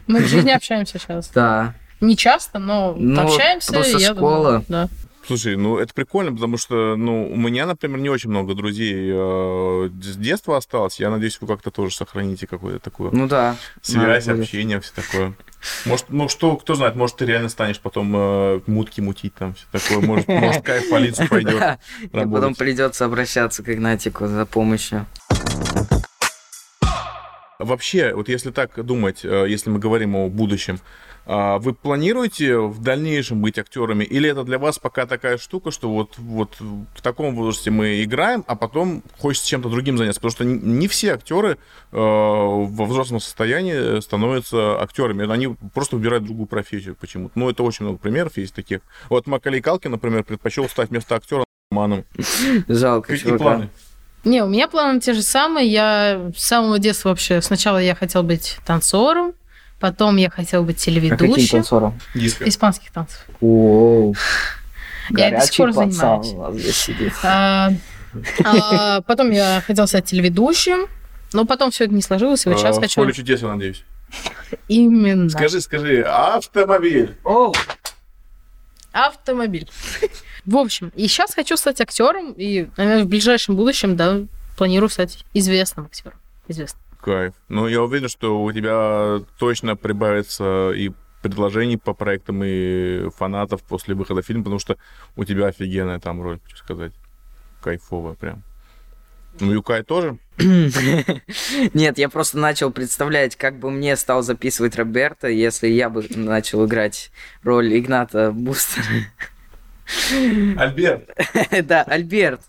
[0.07, 1.29] Мы в жизни общаемся сейчас.
[1.29, 1.74] Да.
[2.01, 3.72] Не часто, но ну, общаемся.
[3.72, 4.44] Просто я школа.
[4.44, 4.88] Думаю, да.
[5.27, 9.90] Слушай, ну это прикольно, потому что, ну, у меня, например, не очень много друзей э,
[10.01, 10.98] с детства осталось.
[11.01, 13.57] Я надеюсь, вы как-то тоже сохраните какую-то такую ну, да.
[13.83, 15.35] связь, общение, все такое.
[15.85, 19.66] Может, ну что, кто знает, может, ты реально станешь потом э, мутки мутить там, все
[19.73, 20.01] такое.
[20.01, 21.79] Может, может кайф полицию пойдет.
[22.03, 25.07] И потом придется обращаться к Игнатику за помощью.
[27.59, 30.79] Вообще, вот если так думать, э, если мы говорим о будущем,
[31.29, 36.17] вы планируете в дальнейшем быть актерами, или это для вас пока такая штука, что вот,
[36.17, 40.21] вот в таком возрасте мы играем, а потом хочется чем-то другим заняться?
[40.23, 41.57] Потому что не все актеры э,
[41.93, 47.38] во взрослом состоянии становятся актерами, они просто выбирают другую профессию почему-то.
[47.38, 48.81] Ну, это очень много примеров есть таких.
[49.11, 52.05] Вот Макалей Калки, например, предпочел стать вместо актера маном.
[52.69, 53.45] Жалко, Какие чувака.
[53.45, 53.71] планы?
[54.25, 55.69] Не, у меня планы те же самые.
[55.69, 57.41] Я с самого детства вообще...
[57.41, 59.35] Сначала я хотел быть танцором,
[59.81, 61.33] Потом я хотела быть телеведущим.
[61.33, 62.01] А каким танцором?
[62.14, 62.49] Диско.
[62.49, 63.25] Испанских танцев.
[63.41, 64.12] О,
[65.11, 66.91] я до сих пор занимаюсь.
[67.23, 67.71] А,
[68.45, 70.88] а, потом я хотела стать телеведущим,
[71.33, 73.01] но потом все это не сложилось, и вот сейчас а, хочу...
[73.01, 73.85] Поле чудес, я надеюсь.
[74.67, 75.31] Именно.
[75.31, 77.17] Скажи, скажи, автомобиль.
[77.25, 77.53] О!
[78.93, 79.69] Автомобиль.
[80.45, 84.23] В общем, и сейчас хочу стать актером, и, наверное, в ближайшем будущем, да,
[84.57, 86.19] планирую стать известным актером.
[86.49, 86.83] Известным.
[87.09, 87.33] Кайф.
[87.49, 90.90] Ну, я уверен, что у тебя точно прибавится и
[91.23, 94.77] предложений по проектам и фанатов после выхода фильма, потому что
[95.16, 96.92] у тебя офигенная там роль, хочу сказать.
[97.62, 98.42] Кайфовая прям.
[99.40, 100.18] Ну, Юкай тоже?
[100.38, 106.66] Нет, я просто начал представлять, как бы мне стал записывать Роберта, если я бы начал
[106.66, 107.11] играть
[107.42, 108.85] роль Игната Бустера.
[110.57, 111.11] Альберт.
[111.64, 112.40] Да, Альберт.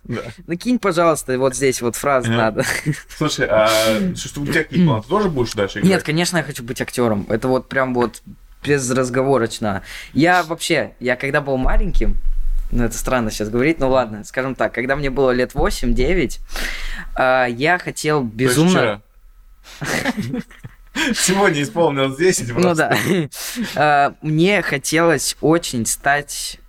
[0.47, 2.63] Накинь, пожалуйста, вот здесь вот фразу надо.
[3.17, 3.67] Слушай, а
[4.15, 5.03] что у тебя какие планы?
[5.03, 5.89] Ты тоже будешь дальше играть?
[5.89, 7.25] Нет, конечно, я хочу быть актером.
[7.29, 8.21] Это вот прям вот
[8.63, 9.83] безразговорочно.
[10.13, 12.17] Я вообще, я когда был маленьким,
[12.71, 16.39] ну, это странно сейчас говорить, но ладно, скажем так, когда мне было лет 8-9,
[17.15, 19.01] а, я хотел безумно...
[21.13, 22.67] Сегодня исполнилось 10 просто.
[22.67, 22.97] Ну да.
[23.75, 26.59] А, мне хотелось очень стать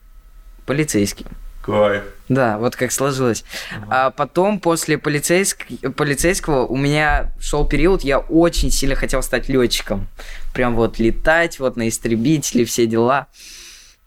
[0.71, 1.27] полицейским.
[1.63, 2.05] Кайф.
[2.29, 3.45] Да, вот как сложилось.
[3.75, 3.87] Ага.
[3.91, 5.67] А потом, после полицейск...
[5.97, 10.07] полицейского, у меня шел период, я очень сильно хотел стать летчиком.
[10.55, 13.27] Прям вот летать, вот на истребителе, все дела.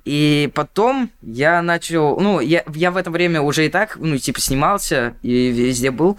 [0.05, 4.39] И потом я начал, ну, я, я в это время уже и так, ну, типа,
[4.39, 6.17] снимался и везде был.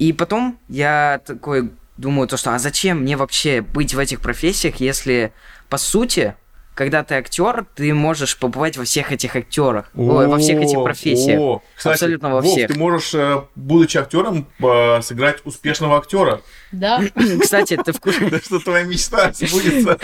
[0.00, 4.80] И потом я такой думаю, то, что, а зачем мне вообще быть в этих профессиях,
[4.80, 5.32] если,
[5.68, 6.34] по сути,
[6.74, 11.40] когда ты актер, ты можешь побывать во всех этих актерах, во всех этих профессиях.
[11.40, 12.72] О, кстати, абсолютно во Вов, всех.
[12.72, 16.40] ты можешь, э, будучи актером, э, сыграть успешного актера.
[16.72, 17.00] Да.
[17.40, 18.40] Кстати, ты в курсе...
[18.44, 19.98] Что твоя мечта сбудется.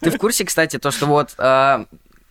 [0.00, 1.84] Ты в курсе, кстати, то, что вот э,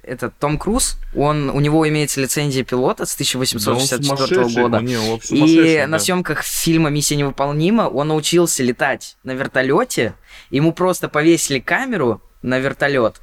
[0.04, 4.80] этот Том Круз, он, у него имеется лицензия пилота с 1864 да года.
[4.80, 4.96] Не,
[5.30, 5.88] и да.
[5.88, 10.16] на съемках фильма «Миссия невыполнима» он научился летать на вертолете.
[10.50, 13.22] Ему просто повесили камеру на вертолет,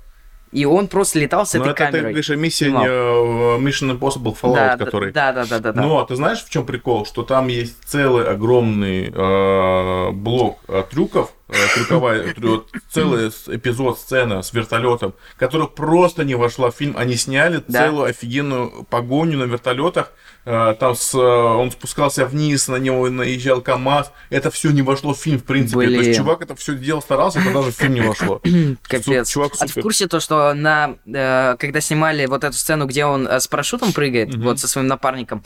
[0.53, 2.01] и он просто летал с Но этой это, камерой.
[2.01, 5.13] Это, конечно, миссия не, э, Mission Impossible Fallout, да, который...
[5.13, 5.81] Да, да, да, да, да.
[5.81, 7.07] Но ты знаешь, в чем прикол?
[7.07, 14.43] Что там есть целый огромный э, блок э, трюков, э, трюковая, трю, целый эпизод, сцена
[14.43, 16.97] с вертолетом, которая просто не вошла в фильм.
[16.97, 17.87] Они сняли да.
[17.87, 23.61] целую офигенную погоню на вертолетах, Э, там с, э, он спускался вниз, на него наезжал
[23.61, 24.13] КАМАЗ.
[24.31, 25.79] Это все не вошло в фильм, в принципе.
[25.79, 26.01] Блин.
[26.01, 28.41] То есть чувак это все делал, старался, это даже в фильм не вошло.
[28.83, 29.31] Капец.
[29.31, 29.71] Чувак супер.
[29.71, 33.27] А ты в курсе то, что на, э, когда снимали вот эту сцену, где он
[33.27, 35.43] с парашютом прыгает, вот со своим напарником,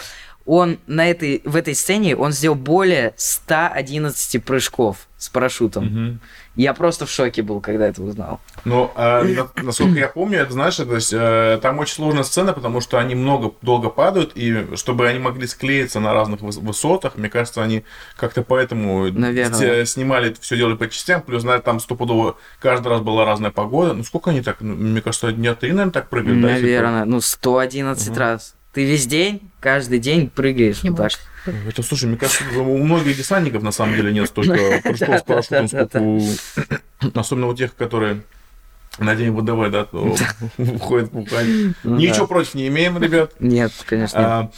[0.47, 5.85] он на этой, в этой сцене, он сделал более 111 прыжков с парашютом.
[5.87, 6.21] Мгм.
[6.57, 8.41] Я просто в шоке был, когда это узнал.
[8.65, 12.99] Ну, на- насколько я помню, это, знаешь, это, э, там очень сложная сцена, потому что
[12.99, 17.63] они много, долго падают, и чтобы они могли склеиться на разных выс- высотах, мне кажется,
[17.63, 17.85] они
[18.17, 19.85] как-то поэтому Наверное.
[19.85, 23.93] снимали все делали по частям, плюс, знаешь, там стопудово каждый раз была разная погода.
[23.95, 27.21] Ну, сколько они так, ну, мне кажется, дня три, наверное, так прыгали, да, Наверное, ну
[27.21, 28.19] 111 Мгм.
[28.19, 28.55] раз.
[28.75, 31.13] Ты весь день, каждый день прыгаешь Не вот так.
[31.69, 35.69] Это, слушай, мне кажется, у многих десантников, на самом деле, нет столько прыжков с парашютом,
[35.69, 36.21] сколько у...
[37.15, 38.23] Особенно у тех, которые
[38.99, 40.17] на день ВДВ, да, то
[40.79, 41.75] входят в.
[41.85, 43.33] Ну Ничего против не имеем, ребят.
[43.39, 44.21] Нет, конечно.
[44.21, 44.51] А,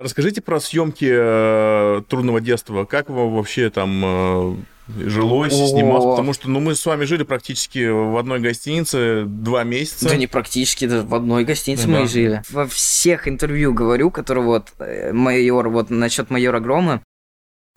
[0.00, 2.84] Расскажите про съемки э, трудного детства.
[2.84, 4.56] Как вам вообще там э,
[4.88, 5.66] жилось, О.
[5.68, 6.16] снималось?
[6.16, 10.08] Потому что ну, мы с вами жили практически в одной гостинице два месяца.
[10.08, 12.04] Да не практически, даже в одной гостинице Ну мы да.
[12.04, 12.42] и жили.
[12.50, 17.02] Во всех интервью говорю, которые вот э, майор, вот насчет майора Грома,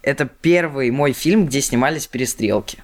[0.04, 2.80] это первый мой фильм, где снимались перестрелки.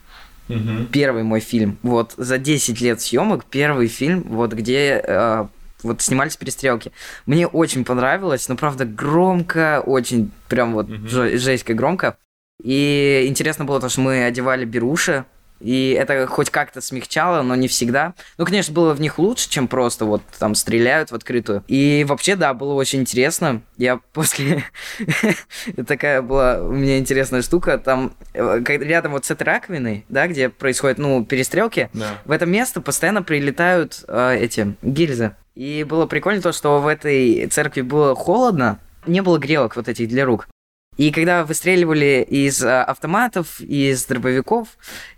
[0.48, 0.88] Мгм.
[0.92, 1.78] Первый мой фильм.
[1.84, 5.46] Вот за 10 лет съемок первый фильм, вот где э,
[5.84, 6.92] вот снимались перестрелки.
[7.26, 11.06] Мне очень понравилось, но правда громко, очень прям вот Мгм.
[11.08, 12.18] жё- жестко громко.
[12.62, 15.26] И интересно было то, что мы одевали беруши,
[15.64, 18.14] и это хоть как-то смягчало, но не всегда.
[18.38, 21.64] Ну, конечно, было в них лучше, чем просто вот там стреляют в открытую.
[21.68, 23.62] И вообще, да, было очень интересно.
[23.78, 24.66] Я после...
[25.88, 27.78] Такая была у меня интересная штука.
[27.78, 32.20] Там э, рядом вот с этой раковиной, да, где происходят, ну, перестрелки, Да.
[32.26, 35.36] в это место постоянно прилетают э, эти гильзы.
[35.56, 40.10] И было прикольно то, что в этой церкви было холодно, не было грелок вот этих
[40.10, 40.48] для рук.
[40.98, 44.68] И когда выстреливали из э, автоматов, из дробовиков,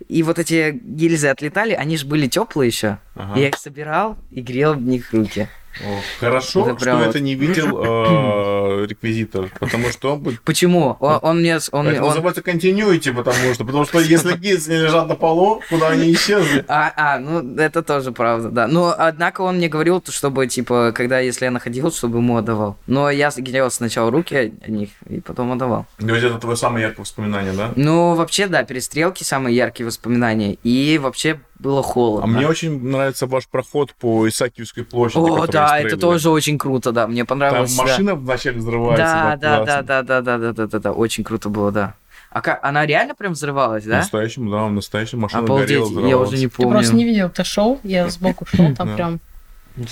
[0.08, 2.98] и вот эти гильзы отлетали, они же были теплые еще.
[3.14, 3.38] Ага.
[3.38, 5.48] Я их собирал и грел в них руки.
[5.84, 7.06] О, Хорошо, Это что вот.
[7.08, 10.96] это не видел э, реквизитор, потому что он будет Почему?
[11.00, 11.58] Он, он мне...
[11.72, 15.62] Он, Это он- называется continuity, потому что, потому что если гильзы не лежат на полу,
[15.68, 16.64] куда они исчезли?
[16.68, 18.66] А, а, ну это тоже правда, да.
[18.66, 22.76] Но однако он мне говорил, то, чтобы, типа, когда, если я находил, чтобы ему отдавал.
[22.86, 25.86] Но я грел сначала руки от них и потом отдавал.
[25.98, 27.72] То есть это твое самое яркое воспоминание, да?
[27.76, 30.56] Ну, вообще, да, перестрелки самые яркие воспоминания.
[30.62, 32.24] И вообще было холодно.
[32.24, 35.18] А мне очень нравится ваш проход по Исаакиевской площади.
[35.28, 37.06] О, да, это тоже очень круто, да.
[37.06, 37.74] Мне Там понравилось.
[37.76, 37.82] да.
[37.82, 39.04] машина вначале взрывается.
[39.04, 41.94] Да, да, да, да, да, да, да, да, да, да, очень круто было, да.
[42.30, 43.98] А как, она реально прям взрывалась, да?
[43.98, 46.28] Настоящим, да, настоящая машина Обалдеть, горела, я взорвалась.
[46.28, 46.72] уже не Ты помню.
[46.72, 48.94] просто не видел, ты шел, я сбоку шел, там Да.
[48.94, 49.20] прям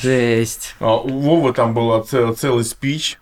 [0.03, 0.75] Жесть.
[0.81, 3.19] А, у Вовы там был цел- целый спич.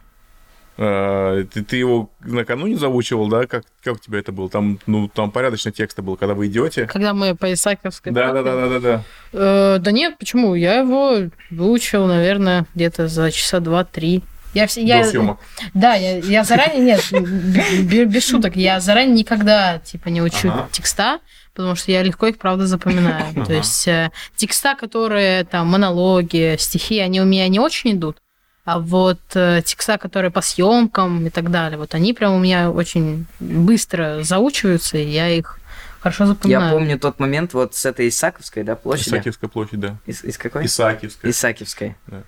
[0.79, 3.47] Э, Ты, ты его накануне заучивал, да?
[3.47, 4.49] Как, как у тебя это было?
[4.49, 6.87] Там, ну, там порядочный текст был, когда вы идете.
[6.87, 8.13] Когда мы по Исаковской...
[8.13, 9.03] Да, да, да, да, да, да.
[9.33, 10.55] Э, да нет, почему?
[10.55, 14.23] Я его выучил, наверное, где-то за часа два-три.
[14.55, 15.39] Я все, я, До съемок.
[15.73, 20.51] да, я, я заранее, нет, б- б- без шуток, я заранее никогда, типа, не учу
[20.51, 20.69] Ага.
[20.71, 21.21] текста,
[21.55, 23.25] потому что я легко их, правда, запоминаю.
[23.35, 23.47] Ага.
[23.47, 28.19] То есть э, текста, которые, там, монологи, стихи, они у меня не очень идут,
[28.65, 32.71] а вот э, текста, которые по съемкам и так далее, вот они прям у меня
[32.71, 35.59] очень быстро заучиваются, и я их
[36.01, 36.67] хорошо запоминаю.
[36.67, 39.09] Я помню тот момент вот с этой Исаковской, да, площади.
[39.09, 39.97] Исаакиевская площадь, да.
[40.07, 40.67] Из, из какой?
[40.67, 41.31] Исаакиевская.
[41.31, 41.97] Исаакиевской.
[42.07, 42.23] Да.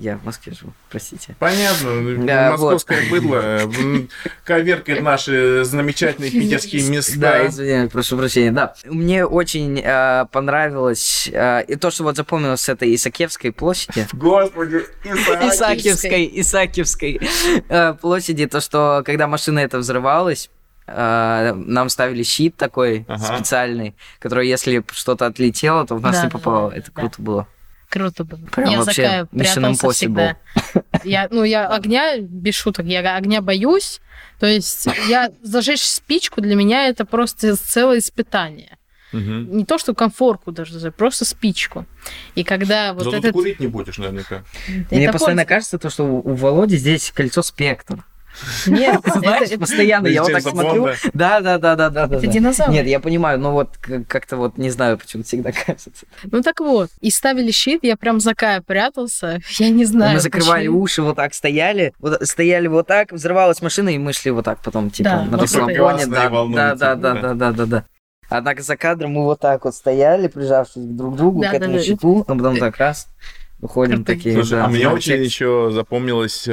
[0.00, 1.34] Я в Москве живу, простите.
[1.40, 2.24] Понятно.
[2.24, 4.06] Да, Московское быдло э,
[4.44, 7.18] коверкает наши замечательные питерские места.
[7.18, 8.74] Да, извиняюсь, прошу прощения, да.
[8.84, 14.06] Мне очень э, понравилось э, и то, что вот запомнилось с этой Исаакиевской площади.
[14.12, 14.84] Господи.
[15.04, 17.20] Исаакиевской, Исаакиевской
[17.68, 20.48] э, площади, то, что когда машина эта взрывалась,
[20.86, 23.36] э, нам ставили щит такой Ага.
[23.36, 26.70] специальный, который, если что-то отлетело, то в нас Да, не попало.
[26.70, 27.00] да, Это да.
[27.00, 27.46] круто было.
[27.88, 28.40] Круто было.
[28.54, 29.92] Прям я вообще Mission Impossible.
[29.92, 30.36] всегда.
[31.04, 34.00] Я, ну, я огня, без шуток, я огня боюсь.
[34.38, 38.76] То есть я зажечь спичку для меня это просто целое испытание.
[39.12, 39.56] Мгм.
[39.56, 41.86] Не то, что комфорку даже, зажечь, просто спичку.
[42.34, 43.32] И когда вот Зато ты этот...
[43.32, 44.44] курить не будешь наверняка.
[44.68, 45.48] Мне это постоянно польза.
[45.48, 48.04] кажется, то, что у у Володи здесь кольцо спектр.
[48.66, 50.88] Нет, Знаешь, это, постоянно я вот так смотрю.
[51.14, 52.70] Да, да, да, да, да, это динозавр.
[52.70, 53.76] Нет, я понимаю, но вот
[54.08, 55.90] как-то вот не знаю, почему всегда кажется.
[56.24, 60.14] Ну так вот, и ставили щит, я прям за Кая прятался, я не знаю.
[60.14, 64.44] мы закрывали уши, вот так стояли, стояли вот так, взрывалась машина, и мы шли вот
[64.44, 66.06] так потом, типа, на расслабоне.
[66.06, 67.34] Да, да, да, да.
[67.34, 67.84] да, да, да.
[68.30, 71.74] Однако за кадром мы вот так вот стояли, прижавшись друг к другу, Да, к этому
[71.74, 71.82] да.
[71.82, 73.08] щиту, а потом так раз.
[73.60, 74.64] Уходим такие, Слушай, да.
[74.66, 76.52] а мне очень еще запомнилась э,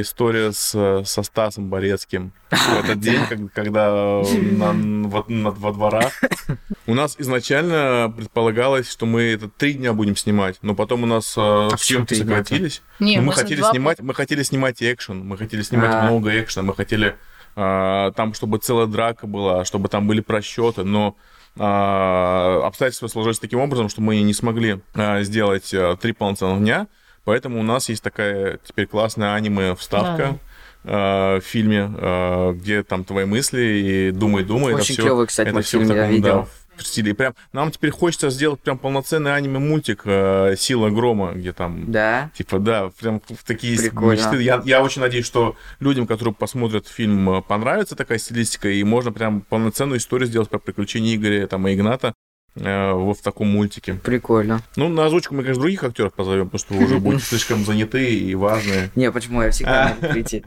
[0.00, 2.32] история с, со Стасом Борецким.
[2.50, 3.20] В этот день,
[3.54, 6.12] когда на- во, на- во дворах.
[6.88, 11.32] У нас изначально предполагалось, что мы это три дня будем снимать, но потом у нас
[11.36, 12.82] э, почему съемки сократились.
[12.98, 16.02] Не, Ну, мы хотели два снимать, мы хотели снимать экшен, мы хотели снимать А.
[16.06, 17.14] много экшена, мы хотели
[17.54, 23.60] а, там, чтобы целая драка была, чтобы там были просчеты, но а, обстоятельства сложились таким
[23.60, 26.86] образом, что мы не смогли а, сделать а, три полноценных дня,
[27.24, 30.38] поэтому у нас есть такая теперь классная аниме вставка.
[30.84, 34.74] а, в фильме, а, где там твои мысли и думай, думай.
[34.74, 36.32] Очень клёвый, кстати, это всё в мультфильм, я таком, видел.
[36.32, 36.46] да,
[36.80, 37.10] стиле.
[37.12, 42.30] И прям нам теперь хочется сделать прям полноценный аниме-мультик э, «Сила грома», где там Да.
[42.36, 44.12] Типа, да, прям в такие Прикольно.
[44.12, 44.42] мечты.
[44.42, 49.12] Я, я очень надеюсь, что людям, которые посмотрят фильм, э, понравится такая стилистика, и можно
[49.12, 52.14] прям полноценную историю сделать про приключения Игоря там, и Игната
[52.56, 53.94] э, в таком мультике.
[53.94, 54.62] Прикольно.
[54.76, 58.14] Ну, на озвучку мы, конечно, других актеров позовем, потому что вы уже будете слишком заняты
[58.14, 58.90] и важные.
[58.94, 59.42] Не, почему?
[59.42, 60.42] Я всегда могу прийти.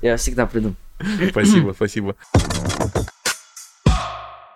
[0.00, 0.74] Я всегда приду.
[1.30, 2.16] Спасибо, спасибо.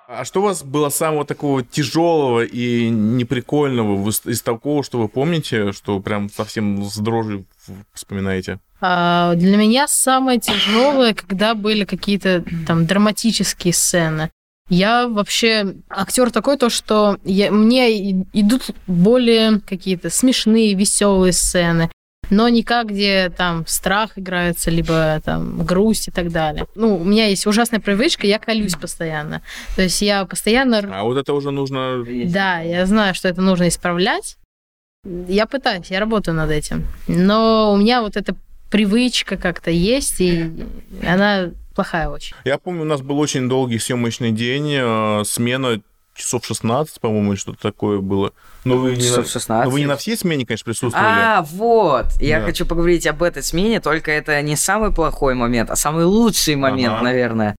[0.08, 5.72] А что у вас было самого такого тяжелого и неприкольного из такого, что вы помните,
[5.72, 7.44] что прям совсем с дрожью
[7.92, 8.60] вспоминаете?
[8.80, 14.30] А, Для меня самое тяжелое, когда были какие-то там драматические сцены.
[14.68, 21.90] Я вообще актер такой, то что я, мне идут более какие-то смешные, веселые сцены,
[22.30, 26.66] но никак, где там страх играется, либо там грусть и так далее.
[26.74, 29.42] Ну, у меня есть ужасная привычка, я колюсь постоянно.
[29.74, 32.04] То есть я постоянно А вот это уже нужно...
[32.26, 34.36] да, я знаю, что это нужно исправлять.
[35.28, 36.84] Я пытаюсь, я работаю над этим.
[37.06, 38.34] Но у меня вот эта
[38.70, 40.50] привычка как-то есть, и
[41.06, 42.34] она плохая очень.
[42.44, 45.80] Я помню, у нас был очень долгий съемочный день, э, смена
[46.16, 48.32] часов 16, по-моему, или что-то такое было.
[48.64, 49.02] Но вы, не на...
[49.02, 49.64] Часов 16.
[49.66, 51.08] но вы не на всей смене, конечно, присутствовали.
[51.08, 52.06] А, вот.
[52.20, 52.46] Я Да.
[52.46, 56.94] хочу поговорить об этой смене, только это не самый плохой момент, а самый лучший момент,
[56.94, 57.04] Ага.
[57.04, 57.56] наверное.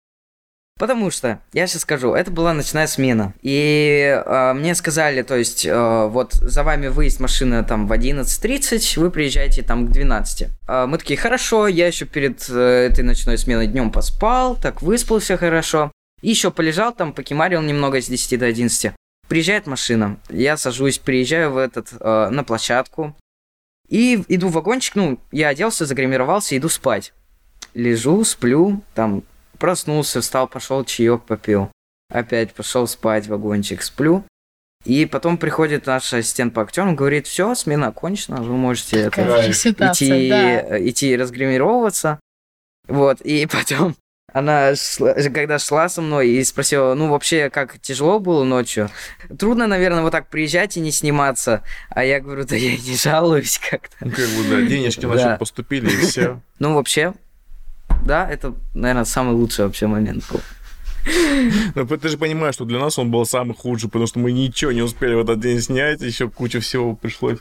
[0.79, 3.33] Потому что, я сейчас скажу, это была ночная смена.
[3.41, 8.99] И э, мне сказали, то есть, э, вот за вами выезд машины там в 11.30,
[9.01, 10.49] вы приезжаете там к 12.
[10.69, 15.39] Э, мы такие, хорошо, я еще перед э, этой ночной сменой днем поспал, так выспался
[15.39, 15.93] хорошо.
[16.27, 18.93] И еще полежал там, покемарил немного с 10 до 11.
[19.29, 23.15] Приезжает машина, я сажусь, приезжаю в этот, э, на площадку,
[23.89, 27.13] и иду в вагончик, ну, я оделся, загримировался, иду спать.
[27.75, 29.23] Лежу, сплю, там,
[29.61, 31.71] проснулся, встал, пошел, чаек попил.
[32.13, 34.25] Опять пошел спать, вагончик, сплю.
[34.85, 39.53] И потом приходит наш ассистент по актерам, говорит, все, смена окончена, вы можете это, Такая
[39.53, 40.77] ситуация, идти, да.
[40.77, 42.19] э, идти разгримировываться.
[42.89, 43.95] Вот, и потом
[44.37, 44.75] она,
[45.33, 48.91] когда шла со мной и спросила, ну, вообще, как тяжело было ночью?
[49.39, 51.63] Трудно, наверное, вот так приезжать и не сниматься.
[51.89, 53.97] А я говорю, да я не жалуюсь как-то.
[54.01, 56.41] Ну, как бы, да, денежки на счет поступили, и все.
[56.59, 57.15] Ну, вообще,
[58.05, 60.41] да, это, наверное, самый лучший вообще момент был.
[61.75, 64.71] Но ты же понимаешь, что для нас он был самый худший, потому что мы ничего
[64.73, 67.39] не успели в этот день снять, еще куча всего пришлось.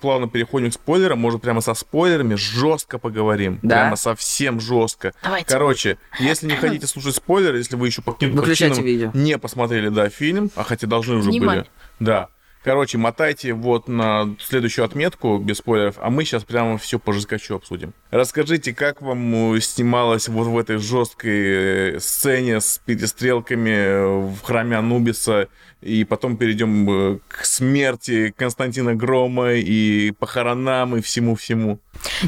[0.00, 3.58] Плавно переходим к спойлерам, может прямо со спойлерами жестко поговорим.
[3.62, 3.76] Да.
[3.76, 5.12] Прямо совсем жестко.
[5.22, 5.48] Давайте.
[5.48, 9.10] Короче, если не хотите слушать спойлеры, если вы еще по каким-то причинам видео.
[9.14, 11.64] не посмотрели, да, фильм, а хотя должны уже Внимание.
[11.64, 12.06] были.
[12.08, 12.28] Да.
[12.62, 17.54] Короче, мотайте вот на следующую отметку без спойлеров, а мы сейчас прямо все по жесткачу
[17.54, 17.94] обсудим.
[18.10, 24.42] Расскажите, как вам э, снималось вот в этой жесткой э, сцене с перестрелками э, в
[24.42, 25.48] храме Анубиса,
[25.80, 31.78] и потом перейдем к смерти Константина Грома и похоронам и всему-всему.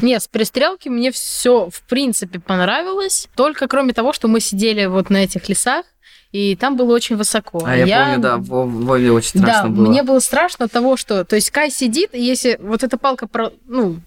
[0.01, 3.27] Нет, с перестрелки мне все в принципе понравилось.
[3.35, 5.85] Только кроме того, что мы сидели вот на этих лесах,
[6.33, 7.63] и там было очень высоко.
[7.63, 9.87] А я, помню, да, в Вове очень страшно да, было.
[9.87, 11.23] мне было страшно от того, что...
[11.23, 13.97] То есть Кай сидит, и если вот эта палка про, ну,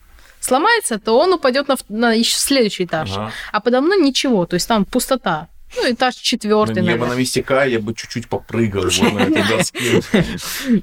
[0.41, 3.13] сломается, то он упадет на, на еще следующий этаж.
[3.13, 3.31] Ага.
[3.53, 5.47] А подо мной ничего, то есть там пустота.
[5.75, 7.15] Ну, этаж четвертый, Ну, я бы наверное.
[7.17, 10.01] на месте Кая, я бы чуть-чуть попрыгал вот на этой доске.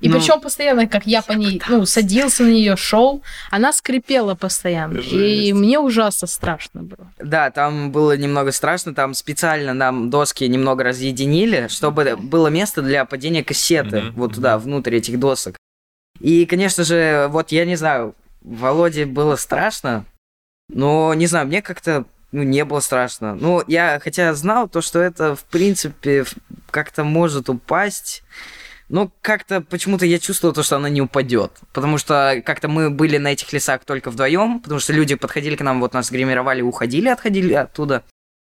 [0.02, 0.18] И Ну.
[0.20, 4.98] причем постоянно, как я по ней, ну, садился на нее, шел, она скрипела постоянно.
[5.00, 7.08] И мне ужасно страшно было.
[7.18, 13.06] Да, там было немного страшно, там специально нам доски немного разъединили, чтобы было место для
[13.06, 15.56] падения кассеты вот туда, внутрь этих досок.
[16.20, 20.06] И, конечно же, вот я не знаю, Володе было страшно,
[20.70, 23.36] но, не знаю, мне как-то ну, не было страшно.
[23.36, 26.26] Ну, я хотя знал то, что это, в принципе,
[26.72, 28.24] как-то может упасть,
[28.90, 31.52] но как-то почему-то я чувствовал то, что она не упадет.
[31.74, 35.62] Потому что как-то мы были на этих лесах только вдвоем, потому что люди подходили к
[35.62, 38.04] нам, вот нас гримировали, уходили, отходили оттуда.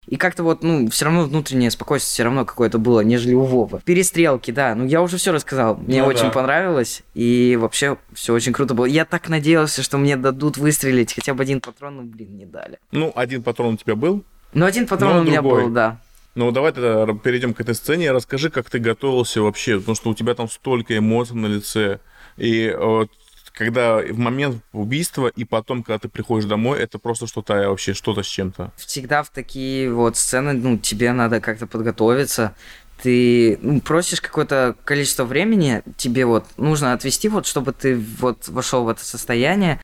[0.09, 3.81] И как-то вот, ну, все равно внутреннее спокойствие все равно какое-то было, нежели у Вовы.
[3.85, 4.75] Перестрелки, да.
[4.75, 5.77] Ну, я уже все рассказал.
[5.77, 6.31] Мне Ну очень да.
[6.31, 7.03] понравилось.
[7.15, 8.85] И вообще все очень круто было.
[8.87, 12.79] Я так надеялся, что мне дадут выстрелить хотя бы один патрон, но, блин, не дали.
[12.91, 14.25] Ну, один патрон у тебя был.
[14.55, 15.65] Ну, один патрон Но у меня другой.
[15.65, 16.01] был, да.
[16.35, 18.11] Ну, давай тогда перейдем к этой сцене.
[18.11, 22.01] Расскажи, как ты готовился вообще, потому что у тебя там столько эмоций на лице.
[22.37, 23.11] И вот
[23.53, 28.23] когда в момент убийства и потом, когда ты приходишь домой, это просто что-то вообще, что-то
[28.23, 28.73] с чем-то.
[28.77, 32.55] Всегда в такие вот сцены, ну, тебе надо как-то подготовиться.
[33.03, 38.85] Ты ну, просишь какое-то количество времени, тебе вот нужно отвести, вот, чтобы ты вот вошел
[38.85, 39.81] в это состояние.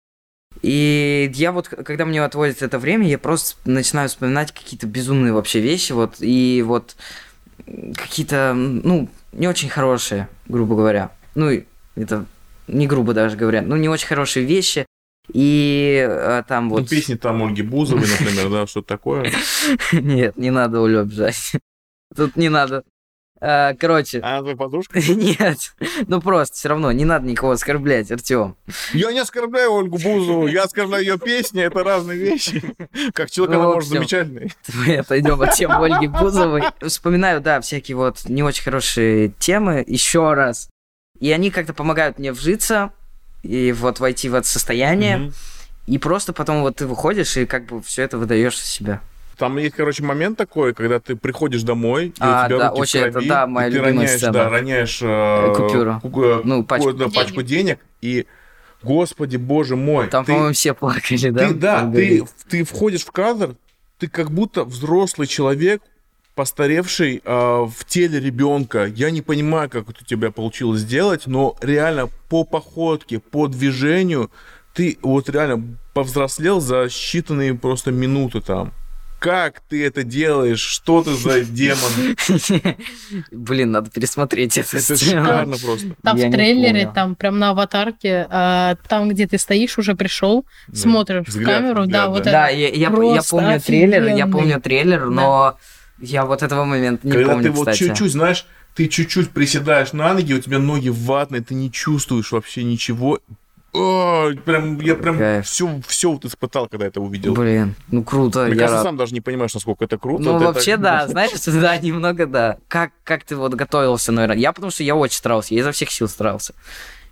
[0.62, 5.61] И я вот, когда мне отводят это время, я просто начинаю вспоминать какие-то безумные вообще
[5.61, 6.97] вещи, вот, и вот
[7.95, 11.11] какие-то, ну, не очень хорошие, грубо говоря.
[11.35, 11.62] Ну,
[11.97, 12.25] это
[12.69, 14.87] не грубо даже говоря, ну, не очень хорошие вещи.
[15.33, 16.81] И э, там вот...
[16.81, 19.31] Ну, песни там Ольги Бузовой, например, да, что-то такое.
[19.93, 21.53] Нет, не надо Олю обижать.
[22.16, 22.85] Тут не надо.
[23.41, 24.99] А, Короче, А она твоя подружка?
[25.09, 25.73] нет.
[26.09, 28.57] Ну просто, все равно, не надо никого оскорблять, Артем.
[28.93, 32.62] Я не оскорбляю Ольгу Бузову, я оскорбляю ее песни, это разные вещи.
[33.12, 34.53] Как человек, Ну, она в может замечательный.
[34.75, 36.62] Мы отойдем от темы Ольги Бузовой.
[36.81, 40.69] Вспоминаю, да, всякие вот не очень хорошие темы еще раз.
[41.21, 42.91] И они как-то помогают мне вжиться
[43.43, 45.16] и вот войти в это состояние.
[45.19, 45.33] Мгм.
[45.87, 49.01] И просто потом вот ты выходишь и как бы все это выдаешь из себя.
[49.37, 52.79] Там есть, короче, момент такой, когда ты приходишь домой, и А, у тебя да, руки
[52.79, 54.33] в очень это, крови, да, моя и ты роняешь, сцена.
[54.33, 56.01] да, роняешь э, Купюру.
[56.01, 58.27] ку- э, Ну, пачку да, пачку денег, и,
[58.83, 61.49] господи, боже мой, Там, ты, по-моему, все плакали, да?
[61.49, 63.55] ты, да, ты, ты входишь в кадр,
[63.99, 65.83] ты как будто взрослый человек,
[66.39, 68.84] постаревший э, в теле ребенка.
[68.84, 74.30] Я не понимаю, как это у тебя получилось сделать, но реально по походке, по движению
[74.72, 78.72] ты вот реально повзрослел за считанные просто минуты там.
[79.18, 80.61] Как ты это делаешь?
[80.61, 81.91] Что ты за демон?
[83.32, 85.24] Блин, надо пересмотреть Это сцену.
[85.24, 85.89] шикарно просто.
[86.05, 91.26] Там в трейлере, там прям на аватарке, а, там, где ты стоишь, уже пришел, смотришь
[91.26, 92.30] в камеру, да, вот да.
[92.30, 92.59] Да, это.
[92.61, 95.59] я, я, я просто помню трейлер, я помню трейлер, но
[96.01, 100.14] я вот этого момента не Когда помню, ты вот чуть-чуть, знаешь, ты чуть-чуть приседаешь на
[100.14, 103.20] ноги, у тебя ноги ватные, ты не чувствуешь вообще ничего.
[103.74, 105.46] О, прям, я прям Кайф.
[105.46, 107.34] все, все вот испытал, когда это увидел.
[107.34, 108.84] Блин, ну круто, Мне я кажется, рад.
[108.84, 110.22] сам даже не понимаешь, насколько это круто.
[110.22, 112.57] Ну, Вот это- вообще, да, знаешь, да, немного, да.
[112.68, 114.38] Как, как ты вот готовился, наверное?
[114.38, 116.55] Я потому что я очень старался, я изо всех сил старался.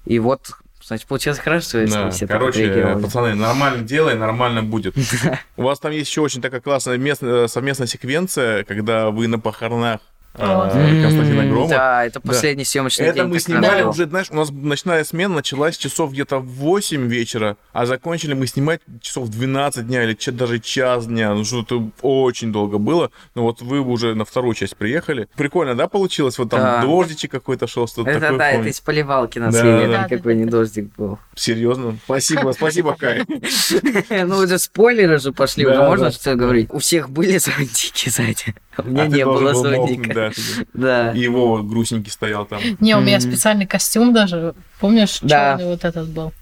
[0.07, 0.53] И вот,
[0.87, 4.95] значит, получилось хорошо, если Да, все короче, пацаны, нормально делай, нормально будет.
[5.57, 10.01] У вас там есть еще очень такая классная местная, совместная секвенция, когда вы на похоронах.
[10.37, 11.68] Константина М, Грома.
[11.68, 13.24] Да, это последний съемочный Это день.
[13.24, 17.07] мы как раз снимали уже, знаешь, у нас ночная смена началась часов где-то в 8
[17.09, 21.34] вечера, а закончили мы снимать часов в 12 дня или даже час дня.
[21.34, 23.11] Ну, что-то очень долго было.
[23.34, 25.28] Но вот вы уже на вторую часть приехали.
[25.37, 26.39] Прикольно, да, получилось?
[26.39, 26.82] Вот там Да.
[26.82, 28.39] дождичек какой-то шел, что-то Это такое.
[28.39, 31.18] да, это из поливалки на Да, съели, да, какой не дождик был.
[31.34, 31.97] Серьезно?
[32.05, 33.24] Спасибо, спасибо, Кай.
[34.26, 36.11] Ну, уже спойлеры же пошли, уже можно да.
[36.11, 36.68] что говорить.
[36.72, 40.14] У всех были зонтики сзади, а у меня А не было был зонтика.
[40.14, 40.31] да.
[40.74, 41.12] Да.
[41.12, 42.61] И его грустненький стоял там.
[42.81, 44.55] Не, у меня специальный костюм даже.
[44.81, 45.57] Помнишь, Да.
[45.59, 46.33] черный вот этот был?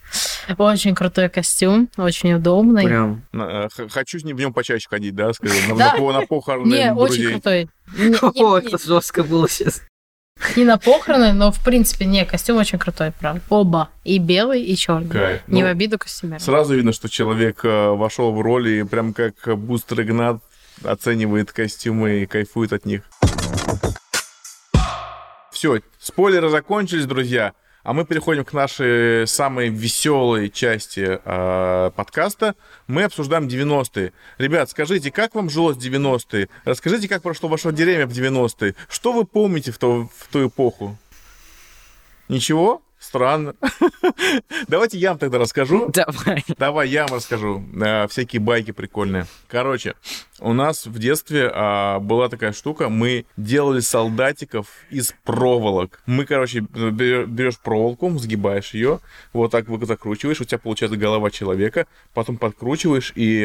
[0.58, 2.84] Очень крутой костюм, очень удобный.
[2.84, 3.22] Прям.
[3.32, 5.94] Э, Хочу с ним в нем почаще ходить, да, скажем, на, Да.
[5.98, 7.68] на на похороны Не, очень крутой.
[8.36, 9.82] О, это жестко было сейчас.
[10.56, 13.40] не на похороны, но в принципе, не, костюм очень крутой, правда.
[13.48, 13.88] Оба.
[14.04, 15.08] И белый, и черный.
[15.08, 15.40] Кайф.
[15.46, 16.40] Не Ну, в обиду костюмерам.
[16.40, 20.38] Сразу видно, что человек э, вошел в роль и прям как Бустер Игнат
[20.84, 23.02] оценивает костюмы и кайфует от них.
[25.50, 27.54] Все, спойлеры закончились, друзья.
[27.84, 32.54] А мы переходим к нашей самой веселой части э, подкаста.
[32.86, 34.14] Мы обсуждаем 90-е.
[34.38, 36.48] Ребят, скажите, как вам жилось в 90-е?
[36.64, 38.74] Расскажите, как прошло ваше время в 90-е.
[38.88, 40.96] Что вы помните в, то, в ту эпоху?
[42.30, 42.80] Ничего?
[42.98, 43.54] Странно.
[44.68, 45.90] Давайте я вам тогда расскажу.
[45.92, 46.42] Давай.
[46.56, 47.62] Давай я вам расскажу.
[47.78, 49.26] Э, всякие байки прикольные.
[49.46, 49.94] Короче,
[50.44, 52.88] у нас в детстве а, была такая штука.
[52.88, 56.00] Мы делали солдатиков из проволок.
[56.06, 59.00] Мы, короче, берешь проволоку, сгибаешь ее,
[59.32, 63.42] вот так вот закручиваешь, у тебя получается голова человека, потом подкручиваешь и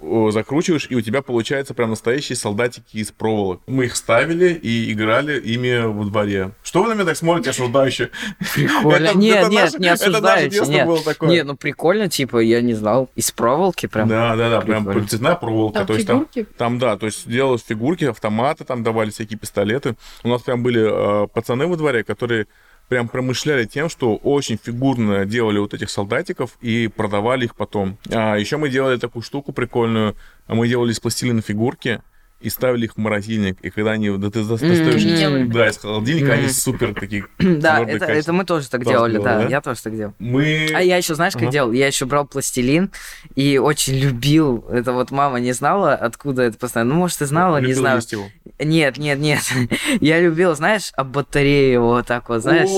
[0.00, 3.60] э, закручиваешь, и у тебя получается прям настоящие солдатики из проволок.
[3.66, 6.52] Мы их ставили и играли ими во дворе.
[6.62, 8.10] Что вы на меня так смотрите осуждающе?
[8.54, 9.06] Прикольно.
[9.06, 10.86] Это- Нет, это нет, наше- не это осуждающе, детство нет.
[10.86, 11.28] было такое.
[11.30, 13.08] Не, ну прикольно, типа, я не знал.
[13.14, 14.08] Из проволоки прям.
[14.08, 15.78] Да, да, да, прям цветная проволока.
[15.78, 16.46] Там то есть фигурки.
[16.56, 19.96] там, да, то есть делалось фигурки, автоматы, там давали всякие пистолеты.
[20.22, 22.46] У нас прям были э, пацаны во дворе, которые
[22.88, 27.98] прям промышляли тем, что очень фигурно делали вот этих солдатиков и продавали их потом.
[28.10, 30.16] А еще мы делали такую штуку прикольную.
[30.48, 32.02] Мы делали из пластилина фигурки,
[32.44, 33.58] и ставили их в морозильник.
[33.62, 35.46] И когда они, да ты достаешь, Mm-hmm.
[35.46, 39.24] да, из холодильника, они супер такие Да, это, это мы тоже так Тоже делали, делал,
[39.24, 39.48] да, да?
[39.48, 40.14] я тоже так делал.
[40.18, 40.68] Мы...
[40.74, 41.72] А я еще, знаешь, как делал?
[41.72, 42.90] Я еще брал пластилин
[43.34, 44.64] и очень любил.
[44.70, 46.94] Это вот мама не знала, откуда это постоянно.
[46.94, 47.96] Ну, может, и знала, не знаю.
[47.96, 48.24] есть его.
[48.58, 49.40] Нет, нет, нет.
[50.00, 52.68] Я любил, знаешь, об батарею его вот так вот, знаешь,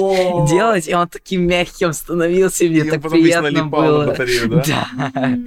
[0.48, 4.06] делать, и он таким мягким становился, мне так приятно было.
[4.06, 4.64] батарею, да?
[4.66, 5.38] Да.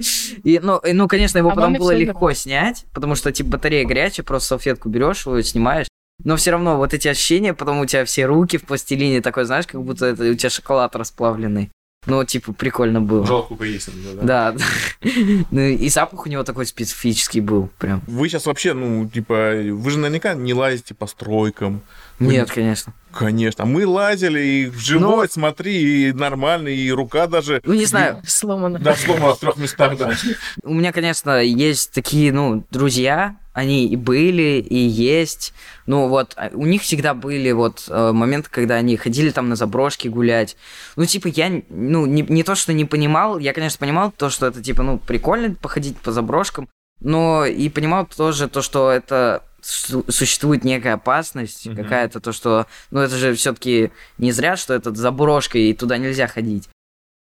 [0.44, 3.86] И, ну, и, ну, конечно, его А потом было легко снять, потому что, типа, батарея
[4.10, 5.86] горячая, просто салфетку берешь, его снимаешь.
[6.22, 9.66] Но все равно вот эти ощущения, потом у тебя все руки в пластилине, такой, знаешь,
[9.66, 11.70] как будто это у тебя шоколад расплавленный.
[12.06, 13.26] Ну, типа, прикольно было.
[13.26, 13.90] Жалко, сколько есть.
[14.22, 14.52] да.
[14.52, 14.56] Да.
[15.50, 18.02] Ну, и запах у него такой специфический был, прям.
[18.06, 21.82] Вы сейчас вообще, ну, типа, вы же наверняка не лазите по стройкам.
[22.18, 22.94] Вы Нет, конечно.
[23.12, 23.66] Конечно.
[23.66, 27.60] Мы лазили, и в живой, смотри, и нормально, и рука даже...
[27.64, 28.78] Ну, не знаю, Сломано.
[28.78, 30.14] Да, сломана в трех местах, да.
[30.62, 35.52] у меня, конечно, есть такие, ну, друзья, они и были, и есть.
[35.86, 39.56] Ну, вот, а у них всегда были вот э, моменты, когда они ходили там на
[39.56, 40.56] заброшки гулять.
[40.96, 44.46] Ну, типа, я, ну, не, не то, что не понимал, я, конечно, понимал то, что
[44.46, 46.68] это, типа, ну, прикольно походить по заброшкам,
[47.00, 51.76] но и понимал тоже то, что это су- существует некая опасность Мгм.
[51.76, 56.28] какая-то, то, что, ну, это же все-таки не зря, что это заброшка, и туда нельзя
[56.28, 56.68] ходить.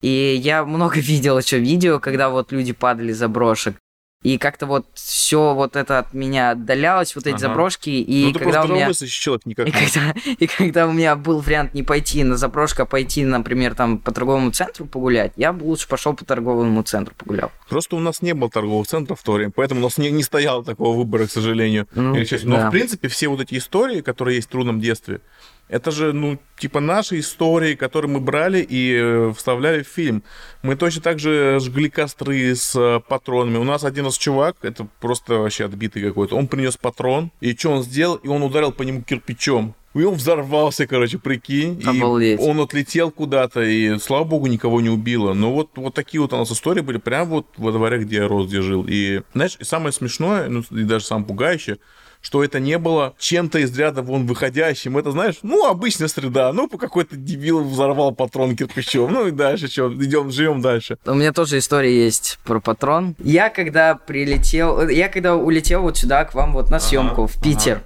[0.02, 3.76] И я много видел еще видео, когда вот люди падали заброшек.
[4.22, 7.48] И как-то вот все вот это от меня отдалялось, вот эти Ага.
[7.48, 7.90] заброшки.
[7.90, 8.92] И ну, ты когда у меня...
[8.92, 12.86] человек никак И когда, и когда у меня был вариант не пойти на заброшку, а
[12.86, 17.50] пойти, например, там по торговому центру погулять, я бы лучше пошел по торговому центру погулял.
[17.70, 20.24] Просто у нас не было торговых центров в то время, поэтому у нас не, не
[20.24, 21.88] стояло такого выбора, к сожалению.
[21.96, 22.14] Ну.
[22.44, 22.68] Но, да.
[22.68, 25.22] в принципе, все вот эти истории, которые есть в трудном детстве,
[25.70, 30.24] это же, ну, типа наши истории, которые мы брали и э, вставляли в фильм.
[30.64, 33.58] Мы точно так же жгли костры с э, патронами.
[33.58, 37.70] У нас один из чувак, это просто вообще отбитый какой-то, он принес патрон, и что
[37.70, 38.16] он сделал?
[38.16, 39.76] И он ударил по нему кирпичом.
[39.96, 41.82] И он взорвался, короче, прикинь.
[41.84, 42.40] Обалдеть.
[42.40, 45.34] И он отлетел куда-то, и, слава богу, никого не убило.
[45.34, 48.28] Но вот, вот такие вот у нас истории были прям вот во дворе, где я
[48.28, 48.86] рос, где жил.
[48.88, 51.78] И, знаешь, и самое смешное, ну, и даже самое пугающее,
[52.22, 54.98] что это не было чем-то из ряда вон выходящим.
[54.98, 56.52] Это, знаешь, ну, обычная среда.
[56.54, 59.12] Ну, какой-то дебил взорвал патрон кирпичом.
[59.12, 60.98] Ну и дальше что, идем, живем дальше.
[61.06, 63.16] У меня тоже история есть про патрон.
[63.20, 67.82] Я когда прилетел, я когда улетел вот сюда к вам вот на съемку в Питер,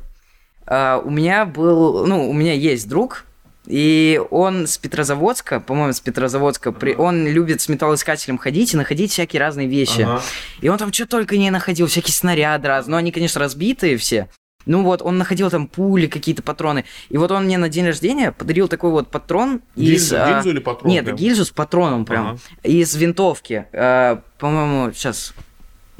[0.65, 3.25] а, у меня был, ну, у меня есть друг,
[3.65, 9.11] и он с Петрозаводска, по-моему, с Петрозаводска, при, он любит с металлоискателем ходить и находить
[9.11, 10.01] всякие разные вещи.
[10.01, 10.21] Ага.
[10.61, 12.91] И он там что только не находил, всякие снаряды разные.
[12.91, 14.27] Ну, они, конечно, разбитые все.
[14.65, 16.85] Ну вот, он находил там пули, какие-то патроны.
[17.09, 20.11] И вот он мне на день рождения подарил такой вот патрон из...
[20.11, 20.91] Гильзу, а, гильзу или патрон?
[20.91, 21.17] Нет, прям?
[21.17, 22.27] гильзу с патроном прям.
[22.27, 22.39] Ага.
[22.63, 23.65] Из винтовки.
[23.71, 25.33] Э, по-моему, сейчас...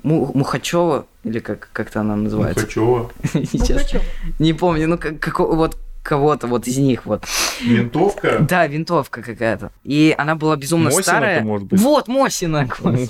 [0.04, 2.66] Мухачева, или как, как-то она называется.
[2.66, 3.10] Мухачева.
[4.40, 7.24] Не помню, ну как, вот кого-то вот из них вот.
[7.62, 8.40] Винтовка.
[8.40, 9.72] Да, винтовка какая-то.
[9.84, 11.42] И она была безумно Мосина-то, старая.
[11.44, 11.80] может быть?
[11.80, 12.68] Вот, Мосина.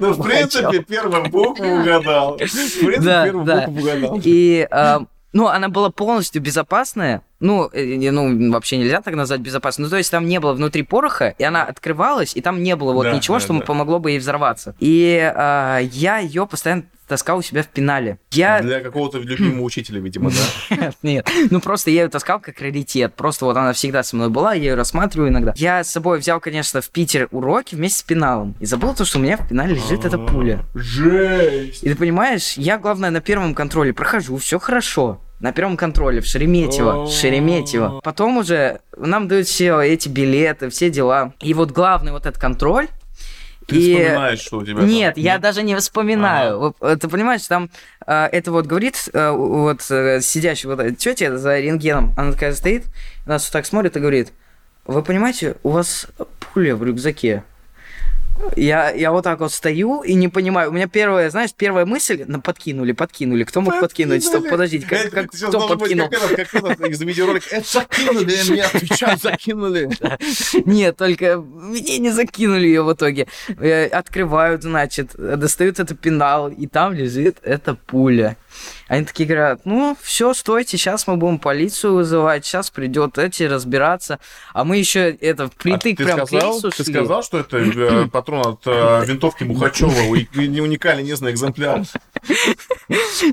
[0.00, 2.34] Ну, в принципе, первую букву угадал.
[2.36, 3.26] В принципе, да.
[3.66, 4.20] букву угадал.
[4.22, 4.98] И, э,
[5.32, 7.22] ну, она была полностью безопасная.
[7.40, 9.86] Ну, э, ну, вообще нельзя так назвать безопасной.
[9.86, 12.92] Ну, то есть там не было внутри пороха, и она открывалась, и там не было
[12.92, 13.60] вот Да, ничего, да, что да.
[13.64, 14.76] помогло бы ей взорваться.
[14.78, 18.18] И э, я ее постоянно таскал у себя в пенале.
[18.30, 18.60] Я...
[18.60, 20.76] Для какого-то любимого учителя, видимо, да?
[20.76, 21.30] Нет, нет.
[21.50, 23.14] Ну, просто я ее таскал как раритет.
[23.14, 25.52] Просто вот она всегда со мной была, я ее рассматриваю иногда.
[25.56, 28.54] Я с собой взял, конечно, в Питер уроки вместе с пеналом.
[28.60, 30.64] И забыл то, что у меня в пенале лежит эта пуля.
[30.74, 31.82] Жесть!
[31.82, 35.20] И ты понимаешь, я, главное, на первом контроле прохожу, все хорошо.
[35.40, 37.06] На первом контроле в Шереметьево, О.
[37.06, 38.00] Шереметьево.
[38.02, 41.34] Потом уже нам дают все эти билеты, все дела.
[41.40, 42.88] И вот главный вот этот контроль.
[43.66, 43.94] Ты и...
[43.94, 44.88] вспоминаешь, что у тебя там?
[44.88, 46.58] Нет, я даже не вспоминаю.
[46.58, 47.70] Вот, э, Ты понимаешь, там
[48.06, 52.84] э, это вот говорит э, вот э, сидящая вот тетя за рентгеном, она такая стоит,
[53.26, 54.32] нас вот так смотрит и говорит,
[54.86, 56.06] вы понимаете, у вас
[56.52, 57.44] пуля в рюкзаке.
[58.56, 60.70] Я, я вот так вот стою и не понимаю.
[60.70, 63.44] У меня первая, знаешь, первая мысль, на подкинули, подкинули.
[63.44, 64.24] Кто мог подкинуть?
[64.24, 66.08] Стоп, подождите, как, как- кто должен быть подкинул?
[66.08, 67.46] Как этот, как этот из видеоролика.
[67.50, 69.90] Это закинули, мне отвечают, закинули.
[70.64, 73.26] Нет, только мне не закинули ее в итоге.
[73.58, 78.36] Э, Открывают, значит, достают этот пенал, и там лежит эта пуля.
[78.88, 84.18] Они такие говорят, ну, все, стойте, сейчас мы будем полицию вызывать, сейчас придет эти разбираться.
[84.52, 86.94] А мы еще это впритык А прям сказал, ты шли.
[86.94, 91.82] сказал, что это э, патрон от э, винтовки Мухачева, уи- не уникальный, не знаю, экземпляр.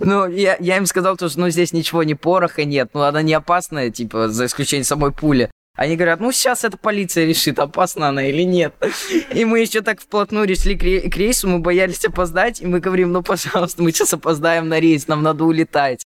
[0.02, 3.22] Ну, я, я им сказал, то, что ну, здесь ничего, ни пороха нет, ну, она
[3.22, 5.50] не опасная, типа, за исключением самой пули.
[5.76, 8.74] Они говорят, ну сейчас эта полиция решит, опасна она или нет.
[9.34, 13.24] И мы еще так вплотную решили к рейсу, мы боялись опоздать, и мы говорим, ну
[13.24, 16.06] пожалуйста, мы сейчас опоздаем на рейс, нам надо улетать.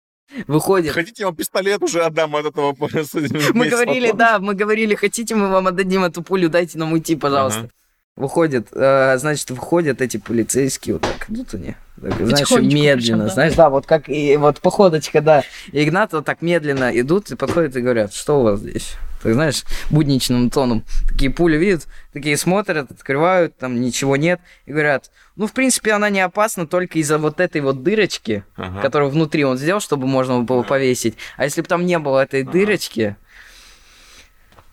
[0.47, 0.93] Выходит.
[0.93, 2.75] Хотите, я вам пистолет уже отдам от этого?
[3.53, 7.69] Мы говорили, да, мы говорили, хотите, мы вам отдадим эту пулю, дайте нам уйти, пожалуйста.
[8.15, 13.27] Выходит, э, значит, выходят эти полицейские, вот так идут они, так, знаешь, медленно, причем, да?
[13.27, 17.35] знаешь, да, вот как и вот походочка, да, и Игнат вот так медленно идут и
[17.35, 18.97] подходят и говорят, что у вас здесь?
[19.23, 20.83] Так знаешь, будничным тоном.
[21.07, 26.09] Такие пули видят, такие смотрят, открывают, там ничего нет, и говорят, ну, в принципе, она
[26.09, 28.81] не опасна только из-за вот этой вот дырочки, ага.
[28.81, 31.15] которую внутри он сделал, чтобы можно было повесить.
[31.37, 32.51] А если бы там не было этой ага.
[32.51, 33.15] дырочки,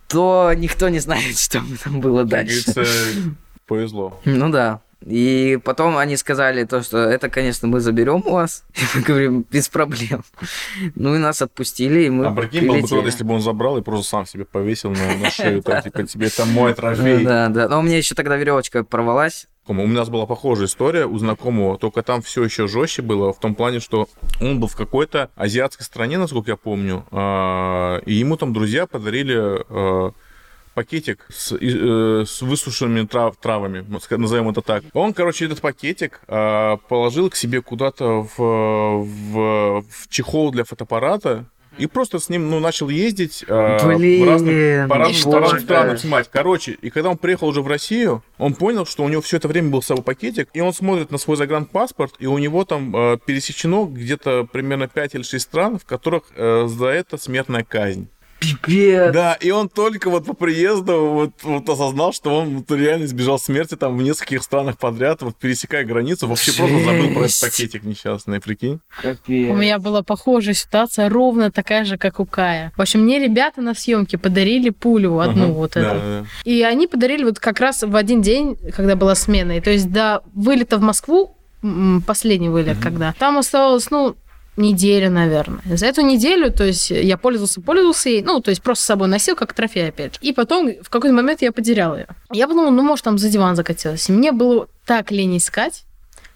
[0.08, 2.64] то никто не знает, что там было дальше.
[3.66, 4.20] повезло.
[4.24, 4.80] Ну да.
[5.04, 8.64] И потом они сказали то, что это, конечно, мы заберем у вас.
[8.74, 10.22] И мы говорим, без проблем.
[10.94, 13.78] Ну и нас отпустили, и мы А прикинь, был бы круто, если бы он забрал
[13.78, 17.24] и просто сам себе повесил на, на шею, так, типа, тебе это мой трофей.
[17.24, 17.68] Да, да.
[17.68, 19.46] Но у меня еще тогда веревочка порвалась.
[19.66, 23.54] У нас была похожая история у знакомого, только там все еще жестче было, в том
[23.54, 24.08] плане, что
[24.40, 29.36] он был в какой-то азиатской стране, насколько я помню, а, и ему там друзья подарили
[29.38, 30.12] а,
[30.74, 34.84] пакетик с, э, с высушенными трав, травами, назовем это так.
[34.92, 41.46] Он, короче, этот пакетик э, положил к себе куда-то в, в, в чехол для фотоаппарата,
[41.78, 45.60] и просто с ним, ну, начал ездить э, Блин, в разных, по разным, по разным
[45.60, 46.28] странам снимать.
[46.30, 49.48] Короче, и когда он приехал уже в Россию, он понял, что у него все это
[49.48, 52.94] время был с собой пакетик, и он смотрит на свой загранпаспорт, и у него там
[52.94, 58.08] э, пересечено где-то примерно 5 или 6 стран, в которых э, за это смертная казнь.
[58.40, 59.12] Пипец.
[59.12, 63.38] Да, и он только вот по приезду вот, вот осознал, что он вот реально избежал
[63.38, 66.58] смерти там в нескольких странах подряд, вот пересекая границу, вообще Жесть.
[66.58, 68.80] просто забыл про этот пакетик несчастный, прикинь.
[69.02, 69.50] Капец.
[69.50, 72.72] У меня была похожая ситуация, ровно такая же, как у Кая.
[72.76, 75.52] В общем, мне ребята на съемке подарили пулю одну uh-huh.
[75.52, 75.94] вот эту.
[75.94, 76.26] Да, да.
[76.44, 79.58] И они подарили вот как раз в один день, когда была смена.
[79.58, 81.36] И то есть до вылета в Москву
[82.06, 82.82] последний вылет, uh-huh.
[82.82, 84.16] когда там оставалось, ну,
[84.60, 85.62] неделю, наверное.
[85.64, 89.08] За эту неделю, то есть я пользовался, пользовался ей, ну, то есть просто с собой
[89.08, 90.20] носил, как трофей, опять же.
[90.22, 92.06] И потом в какой-то момент я потеряла ее.
[92.32, 94.08] Я подумала, ну, может, там за диван закатилась.
[94.08, 95.84] И мне было так лень искать,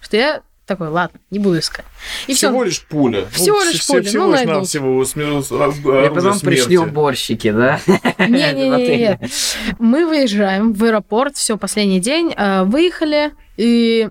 [0.01, 1.85] что я такой, ладно, не буду искать.
[2.27, 2.65] И всего все.
[2.65, 3.27] лишь пуля.
[3.31, 4.03] Всего ну, лишь все, пуля.
[4.05, 5.51] Всего ну, лишь нам всего смерть.
[5.51, 7.81] И потом пришли уборщики, да?
[8.19, 9.21] Не-не-не.
[9.79, 14.09] Мы выезжаем в аэропорт, все, последний день, э, выехали, и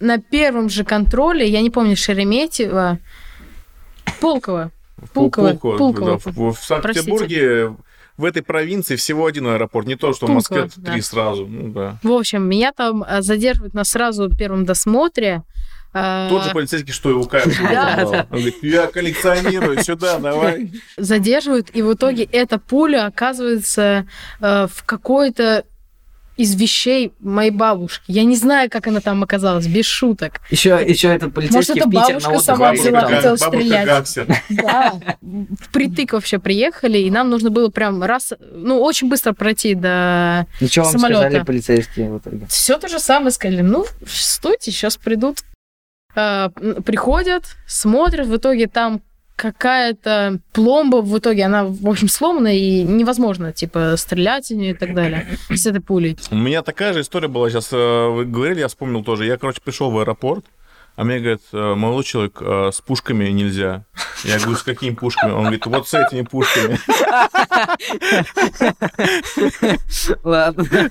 [0.00, 2.98] на первом же контроле, я не помню, Шереметьево,
[4.20, 4.70] Пулково.
[5.12, 5.48] Пулково.
[5.50, 5.76] Пулково.
[5.76, 6.20] Пулково.
[6.24, 7.74] Да, в, в Санкт-Петербурге
[8.20, 11.02] в этой провинции всего один аэропорт, не то, что в Москве три да.
[11.02, 11.46] сразу.
[11.46, 11.98] Ну, да.
[12.02, 15.42] В общем, меня там э, задерживают на сразу первом досмотре.
[15.94, 17.44] Э, Тот же полицейский, что и у Кая.
[17.46, 20.70] Он говорит, я коллекционирую, сюда, давай.
[20.98, 24.06] Задерживают, и в итоге эта пуля оказывается
[24.40, 25.64] э, в какой-то
[26.40, 28.04] из вещей моей бабушки.
[28.06, 30.40] Я не знаю, как она там оказалась, без шуток.
[30.48, 34.18] Еще, еще этот полицейский Может, это бабушка сама взяла, хотела стрелять.
[34.48, 34.94] Да,
[35.60, 40.86] впритык вообще приехали, и нам нужно было прям раз, ну, очень быстро пройти до Ничего
[40.86, 42.46] вам сказали полицейские в итоге?
[42.48, 43.60] Все то же самое сказали.
[43.60, 45.40] Ну, стойте, сейчас придут.
[46.14, 46.48] А,
[46.86, 49.02] приходят, смотрят, в итоге там
[49.40, 54.74] какая-то пломба в итоге, она, в общем, сломана, и невозможно, типа, стрелять в нее и
[54.74, 56.18] так далее с этой пулей.
[56.30, 59.24] У меня такая же история была, сейчас э, вы говорили, я вспомнил тоже.
[59.24, 60.44] Я, короче, пришел в аэропорт,
[61.00, 63.86] а мне говорят, «Э, молодой человек, э, с пушками нельзя.
[64.22, 65.32] Я говорю, с какими пушками?
[65.32, 66.78] Он говорит, вот с этими пушками.
[70.24, 70.90] Ладно.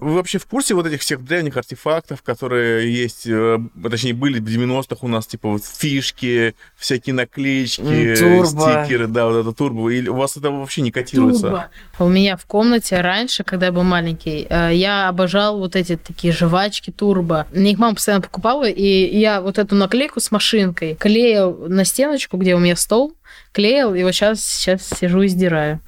[0.00, 3.58] Вы вообще в курсе вот этих всех древних артефактов, которые есть, э,
[3.90, 8.46] точнее, были в 90-х у нас, типа вот фишки, всякие наклеечки, турбо.
[8.46, 9.90] стикеры, да, вот это турбо.
[9.90, 11.42] Или у вас это вообще не котируется?
[11.42, 11.68] Турбо.
[11.98, 16.90] У меня в комнате раньше, когда я был маленький, я обожал вот эти такие жвачки
[16.90, 17.46] турбо.
[17.52, 22.36] Мне их мама постоянно покупала, и я вот эту наклейку с машинкой клеил на стеночку,
[22.36, 23.14] где у меня стол,
[23.52, 25.80] клеил, и вот сейчас, сейчас сижу и сдираю.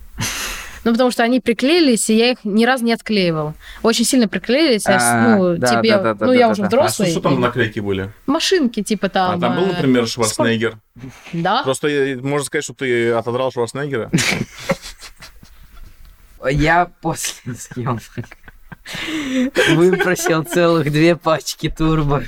[0.85, 3.55] Ну, потому что они приклеились, и я их ни разу не отклеивал.
[3.83, 4.85] Очень сильно приклеились.
[4.87, 7.09] Я, а, ну, да, тебе, да, да, ну, я уже взрослый.
[7.09, 8.13] А что, там наклейки были?
[8.27, 9.39] Машинки, типа там.
[9.39, 10.77] А там был, э, например, Шварценеггер?
[11.33, 11.63] Да.
[11.63, 11.89] Просто
[12.21, 14.11] можно сказать, что ты отодрал Шварценеггера.
[16.51, 18.03] Я после съемок
[19.71, 22.23] выпросил целых две пачки турбо.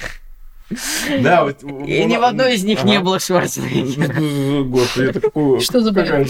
[1.21, 4.65] Да, вот, И ни в одной из них не было Шварценеггера.
[4.65, 5.61] Господи, это какую...
[5.61, 6.27] Что за Какая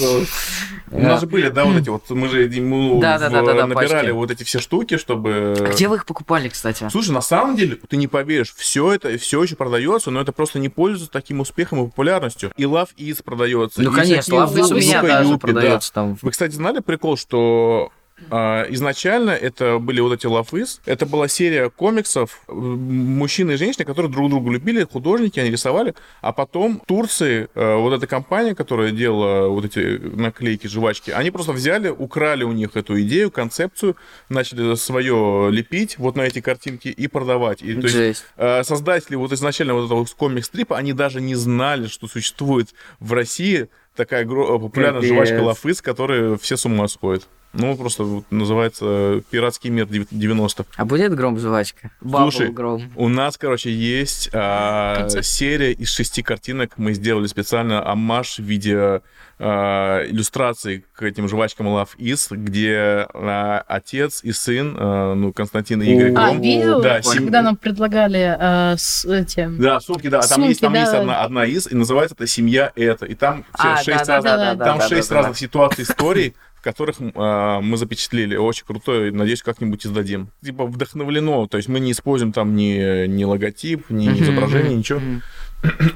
[0.90, 4.58] У нас же были, да, вот эти вот, мы же ему набирали вот эти все
[4.58, 5.54] штуки, чтобы...
[5.58, 6.88] А где вы их покупали, кстати?
[6.90, 10.58] Слушай, на самом деле, ты не поверишь, все это все еще продается, но это просто
[10.58, 12.52] не пользуется таким успехом и популярностью.
[12.56, 13.82] И Love Is продается.
[13.82, 16.18] Ну, конечно, Love Is у меня даже продается там.
[16.20, 17.90] Вы, кстати, знали прикол, что
[18.28, 20.80] изначально это были вот эти Love Is.
[20.86, 25.94] Это была серия комиксов мужчины и женщины, которые друг друга любили, художники, они рисовали.
[26.20, 31.30] А потом в Турции э, вот эта компания, которая делала вот эти наклейки, жвачки, они
[31.30, 33.96] просто взяли, украли у них эту идею, концепцию,
[34.28, 37.62] начали свое лепить вот на эти картинки и продавать.
[37.62, 38.24] И, то есть, Жесть.
[38.36, 43.68] э, создатели вот изначально вот этого комикс-стрипа, они даже не знали, что существует в России
[43.94, 45.14] такая популярная Капец.
[45.14, 47.26] жвачка Лафыс, которые все с ума сходят.
[47.58, 50.64] Ну, просто вот называется «Пиратский мир 90-х».
[50.76, 51.90] А будет гром жвачка?
[52.02, 52.82] Бабл Слушай, гром.
[52.96, 56.72] У нас, короче, есть а, серия из шести картинок.
[56.76, 59.00] Мы сделали специально амаш в виде
[59.38, 65.82] а, иллюстраций к этим жвачкам Love Is, где а, отец и сын, а, ну, Константин
[65.82, 66.40] и Игорь А, Гром.
[66.42, 69.58] видел, Да, сем- когда нам предлагали э, с этим...
[69.60, 70.20] Да, сумки, да.
[70.20, 70.80] Там Сумки, есть, там да.
[70.80, 73.06] есть одна, одна из, и называется это «Семья это».
[73.06, 75.20] И там А, шесть да, разных, да, да, да, там да, шесть да, да.
[75.22, 76.34] разных ситуаций, историй,
[76.66, 78.36] которых а, мы запечатлели.
[78.36, 80.28] Очень крутой, надеюсь, как-нибудь издадим.
[80.44, 84.98] Типа вдохновлено, то есть мы не используем там ни, ни логотип, ни Мгм, изображение, ничего.
[85.00, 85.22] мгм.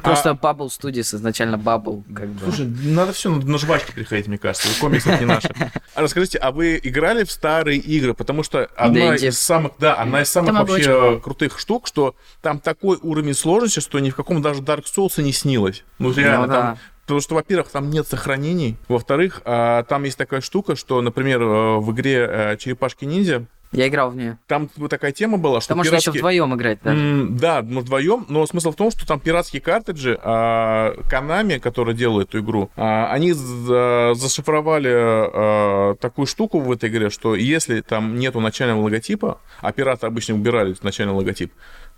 [0.03, 2.41] Просто Bubble Studios изначально Bubble, как бы.
[2.45, 4.68] Слушай, надо все на жвачки приходить, мне кажется.
[4.81, 5.49] Комиксы не наши.
[5.95, 8.14] А расскажите, а вы играли в старые игры?
[8.14, 9.27] Потому что одна Денди.
[9.27, 10.87] из самых, да, одна из самых Тамагочи.
[10.89, 15.21] вообще крутых штук, что там такой уровень сложности, что ни в каком даже Dark Souls
[15.21, 15.85] и не снилось.
[15.99, 16.79] Ну, реально, Ну там да.
[17.11, 18.76] Потому что, во-первых, там нет сохранений.
[18.86, 24.11] Во-вторых, а, там есть такая штука, что, например, э, в игре э, Черепашки-ниндзя, Я играл
[24.11, 24.38] в нее.
[24.46, 27.00] там такая тема была, что Там можно еще пиратские- вдвоем играть даже.
[27.00, 31.96] М, Да, мы вдвоем, но смысл в том, что там пиратские картриджи, а, Konami, которые
[31.96, 37.80] делают эту игру, а, они за- зашифровали а, такую штуку в этой игре, что если
[37.80, 41.52] там нету начального логотипа, а пираты обычно убирали начальный логотип,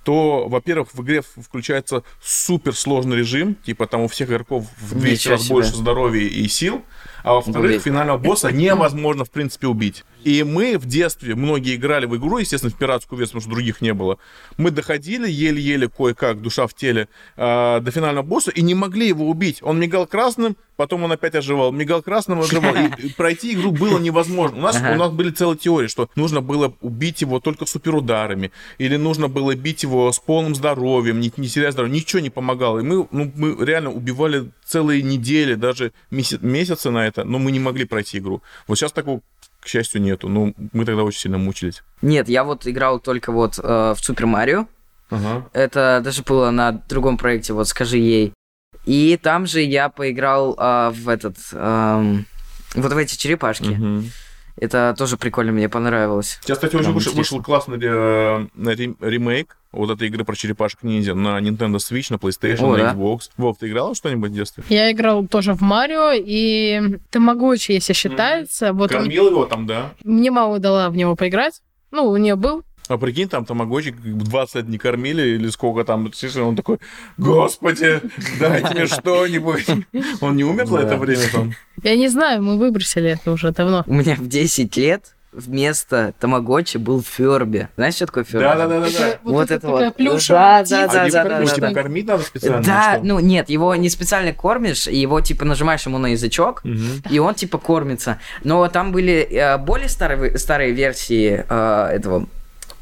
[0.05, 5.33] то, во-первых, в игре включается суперсложный режим, типа там у всех игроков в 200 Ничего
[5.35, 5.53] раз себе.
[5.55, 6.85] больше здоровья и сил,
[7.23, 10.05] а во-вторых, финального босса невозможно, в принципе, убить.
[10.25, 13.81] И мы в детстве, многие играли в игру, естественно, в пиратскую версию, потому что других
[13.81, 14.19] не было.
[14.57, 19.29] Мы доходили еле-еле кое-как, душа в теле, э, до финального босса и не могли его
[19.29, 19.59] убить.
[19.63, 22.75] Он мигал красным, потом он опять оживал, мигал красным, оживал.
[22.99, 24.59] И пройти игру было невозможно.
[24.59, 24.93] У нас, Ага.
[24.93, 29.55] у нас были целые теории, что нужно было убить его только суперударами, или нужно было
[29.57, 31.95] бить его с полным здоровьем, не, не теряя здоровья.
[31.95, 32.79] Ничего не помогало.
[32.79, 37.53] И мы, ну, мы реально убивали целые недели, даже меся- месяцы на это, но мы
[37.53, 38.43] не могли пройти игру.
[38.67, 39.21] Вот сейчас такого,
[39.61, 40.29] к счастью, нету.
[40.29, 41.83] Но мы тогда очень сильно мучились.
[42.01, 44.67] Нет, я вот играл только вот э, в Супер Марио.
[45.11, 45.47] Ага.
[45.53, 48.33] Это даже было на другом проекте, вот скажи ей.
[48.87, 51.37] И там же я поиграл а, в этот...
[51.53, 52.25] ам,
[52.75, 53.69] вот в эти черепашки.
[53.69, 54.11] Мгм.
[54.57, 56.39] Это тоже прикольно, мне понравилось.
[56.43, 61.15] Сейчас, кстати, уже вышел, вышел классный э, рем- ремейк вот этой игры про черепашек ниндзя
[61.15, 62.93] на Nintendo Switch, на PlayStation, О, на да?
[62.93, 63.31] Xbox.
[63.39, 64.63] Вов, ты играла что-нибудь в детстве?
[64.69, 69.93] Я играл тоже в Марио, и Тамагочи, если считается, вот он- Кормил его там, да?
[70.05, 71.63] мне мама дала в него поиграть.
[71.91, 72.63] Ну, у нее был.
[72.89, 76.79] А прикинь, там тамагочи 20 лет не кормили или сколько там, слышишь, он такой,
[77.17, 78.01] господи,
[78.41, 79.67] дайте мне что-нибудь.
[80.21, 80.83] Он не умер за Да.
[80.83, 81.53] это время там?
[81.83, 83.85] Я не знаю, мы выбросили это уже давно.
[83.87, 87.69] У меня в 10 лет вместо Тамагочи был Ферби.
[87.77, 88.45] Знаешь, что такое Ферби?
[88.45, 88.87] Да-да-да-да.
[88.89, 89.97] Это Вот вот, это вот.
[89.97, 90.91] плюшевая Да, да.
[90.91, 91.75] А да, его да, как- да, типа, да.
[91.75, 92.63] кормить надо специально?
[92.63, 96.63] Да, ну нет, его не специально кормишь, его типа нажимаешь ему на язычок,
[97.11, 98.19] и он типа кормится.
[98.45, 102.27] Но там были э, более старые, старые версии э, этого,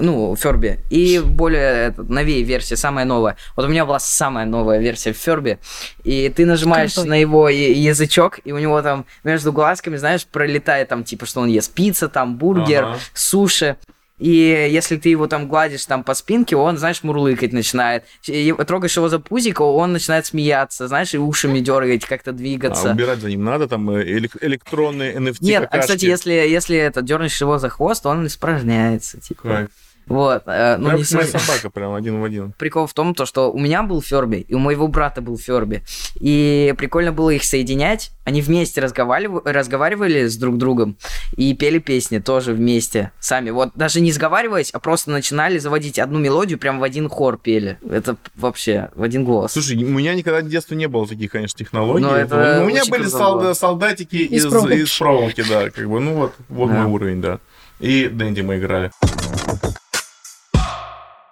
[0.00, 3.36] ну, Ферби, и более этот, новее версия, самая новая.
[3.56, 5.58] Вот у меня была самая новая версия Ферби,
[6.04, 7.10] и ты нажимаешь Крутой.
[7.10, 11.48] на его язычок, и у него там между глазками, знаешь, пролетает там типа, что он
[11.48, 12.98] ест пицца, там бургер, Ага.
[13.14, 13.76] суши.
[14.18, 18.04] И если ты его там гладишь там по спинке, он, знаешь, мурлыкать начинает.
[18.26, 22.90] И трогаешь его за пузико, он начинает смеяться, знаешь, и ушами дергать, как-то А двигаться.
[22.90, 27.00] убирать за ним надо, там э, элек- электронные NFT Нет, а кстати, если, если это
[27.00, 29.18] дернешь его за хвост, он испражняется.
[29.22, 29.42] Типа.
[29.42, 29.68] Кайф.
[30.06, 30.42] Вот.
[30.46, 32.52] э, ну, Прям не моя собака, прям один в один.
[32.58, 35.82] Прикол в том, то, что у меня был Ферби, и у моего брата был Ферби.
[36.18, 38.10] И прикольно было их соединять.
[38.24, 40.96] Они вместе разговаривали, разговаривали с друг другом
[41.36, 43.50] и пели песни тоже вместе сами.
[43.50, 47.78] Вот даже не сговариваясь, а просто начинали заводить одну мелодию, прям в один хор пели.
[47.88, 49.52] Это вообще в один голос.
[49.52, 52.04] Слушай, у меня никогда в детстве не было таких, конечно, технологий.
[52.04, 53.52] Ну, это у меня были было.
[53.54, 54.74] солдатики из, Из проволоки.
[54.74, 56.82] из проволоки, да, как бы, ну вот, вот Да.
[56.82, 57.38] мой уровень, да.
[57.80, 58.90] И Дэнди мы играли.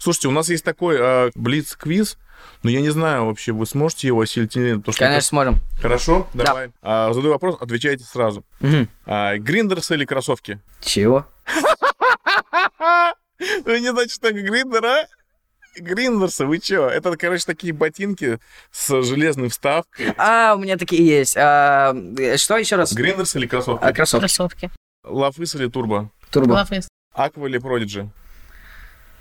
[0.01, 2.19] Слушайте, у нас есть такой э, блиц-квиз,
[2.63, 4.77] но я не знаю вообще, вы сможете его осилить или нет?
[4.79, 5.57] потому что Конечно, это- сможем.
[5.83, 6.45] Хорошо, Да.
[6.45, 6.71] давай.
[6.83, 8.45] А, задаю вопрос, отвечайте сразу.
[8.61, 8.89] Мгм.
[9.07, 10.61] А, гриндерсы или кроссовки?
[10.81, 11.27] Чего?
[13.65, 15.07] Вы не знаете, что гриндер, а?
[15.77, 16.89] Гриндерсы, вы чё?
[16.89, 18.41] Это, короче, такие ботинки
[18.73, 20.13] с железной вставкой.
[20.17, 21.37] А, у меня такие есть.
[21.37, 22.93] А, э, что еще раз?
[22.93, 23.85] Гриндерсы или кроссовки?
[23.85, 24.23] А, кроссовки.
[24.23, 24.71] Кроссовки.
[25.05, 26.11] Love is или Turbo?
[26.33, 26.55] Turbo.
[26.55, 26.89] Love is.
[27.15, 28.11] Aqua или продиджи?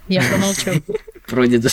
[0.08, 0.84] Я промолчу.
[1.28, 1.70] Вроде да.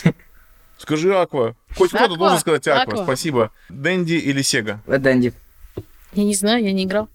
[0.78, 1.55] Скажи Aqua.
[1.76, 2.95] Хоть кто-то должен сказать Аква.
[2.95, 3.05] Аква.
[3.05, 3.51] Спасибо.
[3.68, 4.80] Дэнди или Sega?
[4.87, 5.32] Dendy.
[6.12, 7.09] Я не знаю, я не играл.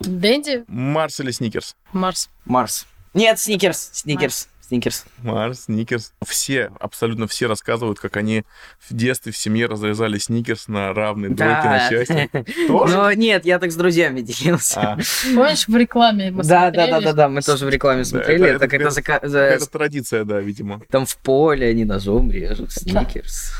[0.00, 1.76] Дэнди, Марс или Сникерс?
[1.92, 2.30] Марс.
[2.44, 2.86] Марс.
[3.12, 3.90] Нет, Сникерс.
[3.92, 4.48] Сникерс.
[4.70, 5.04] Сникерс.
[5.24, 6.12] Марс, Сникерс.
[6.24, 8.44] Все, абсолютно все рассказывают, как они
[8.88, 12.30] в детстве в семье разрезали Сникерс на равные дольки на счастье.
[12.68, 12.96] Тоже?
[12.96, 14.80] Но нет, я так с друзьями делился.
[14.80, 14.98] А,
[15.34, 18.46] Помнишь, в рекламе мы Да, да, да, да, да, мы тоже в рекламе смотрели.
[18.48, 20.80] это- Это это традиция, да, видимо.
[20.88, 22.70] там в поле они ножом режут.
[22.70, 23.52] Сникерс.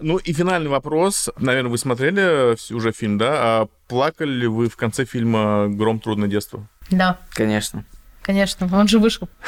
[0.00, 1.30] Ну и финальный вопрос.
[1.38, 3.30] Наверное, вы смотрели уже фильм, да?
[3.62, 6.00] А плакали ли вы в конце фильма «Гром.
[6.00, 6.66] Трудное детство»?
[6.90, 7.84] Да, Конечно.
[8.26, 8.68] Конечно.
[8.72, 9.28] Он же вышел.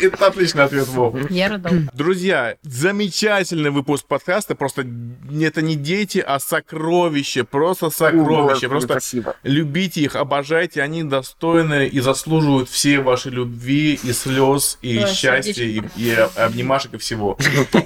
[0.00, 1.30] Это отличный ответ, Вов.
[1.30, 1.72] Я рыдал.
[1.92, 4.54] Друзья, замечательный выпуск подкаста.
[4.54, 4.86] Просто
[5.40, 7.44] это не дети, а сокровища.
[7.44, 8.68] Просто сокровища.
[8.68, 9.36] Просто Спасибо.
[9.42, 10.82] любите их, обожайте.
[10.82, 16.98] Они достойны и заслуживают всей вашей любви и слез, и счастья, и, и обнимашек, и
[16.98, 17.36] всего.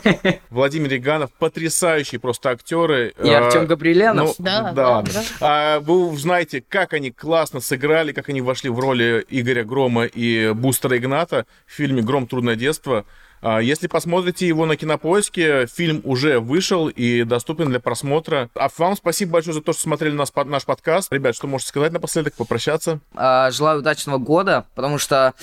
[0.51, 3.15] Владимир Иганов, потрясающие просто актеры.
[3.23, 4.39] И Э, Артем Габриэлянов.
[4.39, 5.03] ну, Да, да.
[5.03, 5.23] да, да.
[5.41, 10.53] А вы узнаете, как они классно сыграли, как они вошли в роли Игоря Грома и
[10.55, 12.27] Бустера Игната в фильме «Гром.
[12.27, 13.05] Трудное детство».
[13.43, 18.49] А, Если посмотрите его на кинопоиске, фильм уже вышел и доступен для просмотра.
[18.55, 21.13] А вам спасибо большое за то, что смотрели нас, под- наш подкаст.
[21.13, 23.01] Ребят, что можете сказать напоследок, попрощаться?
[23.15, 25.35] А, Желаю удачного года, потому что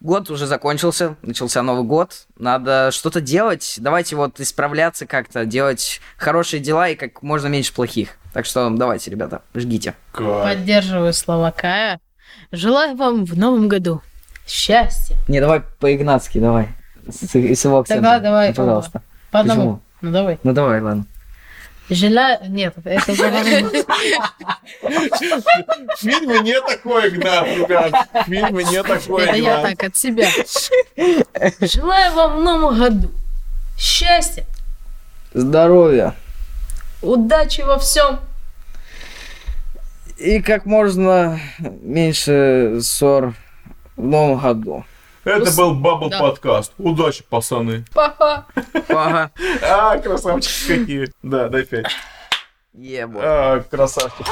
[0.00, 2.26] год уже закончился, начался Новый год.
[2.38, 3.76] Надо что-то делать.
[3.78, 8.16] Давайте вот исправляться как-то, делать хорошие дела и как можно меньше плохих.
[8.32, 9.94] Так что давайте, ребята, жгите.
[10.12, 12.00] Поддерживаю слова Кая.
[12.52, 14.02] Желаю вам в новом году
[14.46, 15.16] счастья.
[15.28, 16.68] Не, давай по-игнатски, давай.
[17.08, 18.04] С, с его акцентом.
[18.04, 19.02] Тогда давай, Ну, пожалуйста.
[19.30, 19.60] По одному.
[19.60, 19.80] Почему?
[20.00, 20.38] Ну давай.
[20.42, 21.06] Ну давай, ладно.
[21.90, 22.38] Желаю...
[22.48, 23.12] Нет, это.
[23.12, 23.16] В
[25.98, 27.92] фильме не такой Игнат, ребят.
[28.12, 30.28] В фильме не такой Это я так от себя.
[31.60, 33.10] Желаю вам в новом году
[33.76, 34.44] счастья,
[35.34, 36.14] Здоровья.
[37.02, 38.20] удачи во всем.
[40.16, 41.38] И как можно
[41.82, 43.34] меньше ссор
[43.96, 44.84] в новом году.
[45.24, 46.18] Это был Бабл Да.
[46.20, 46.72] подкаст.
[46.78, 47.84] Удачи, пацаны.
[47.94, 48.46] Пока.
[48.88, 49.30] Ага.
[49.62, 51.12] А, красавчики какие.
[51.22, 51.86] Да, дай пять.
[52.74, 53.20] Ебо.
[53.22, 54.26] А, красавчик.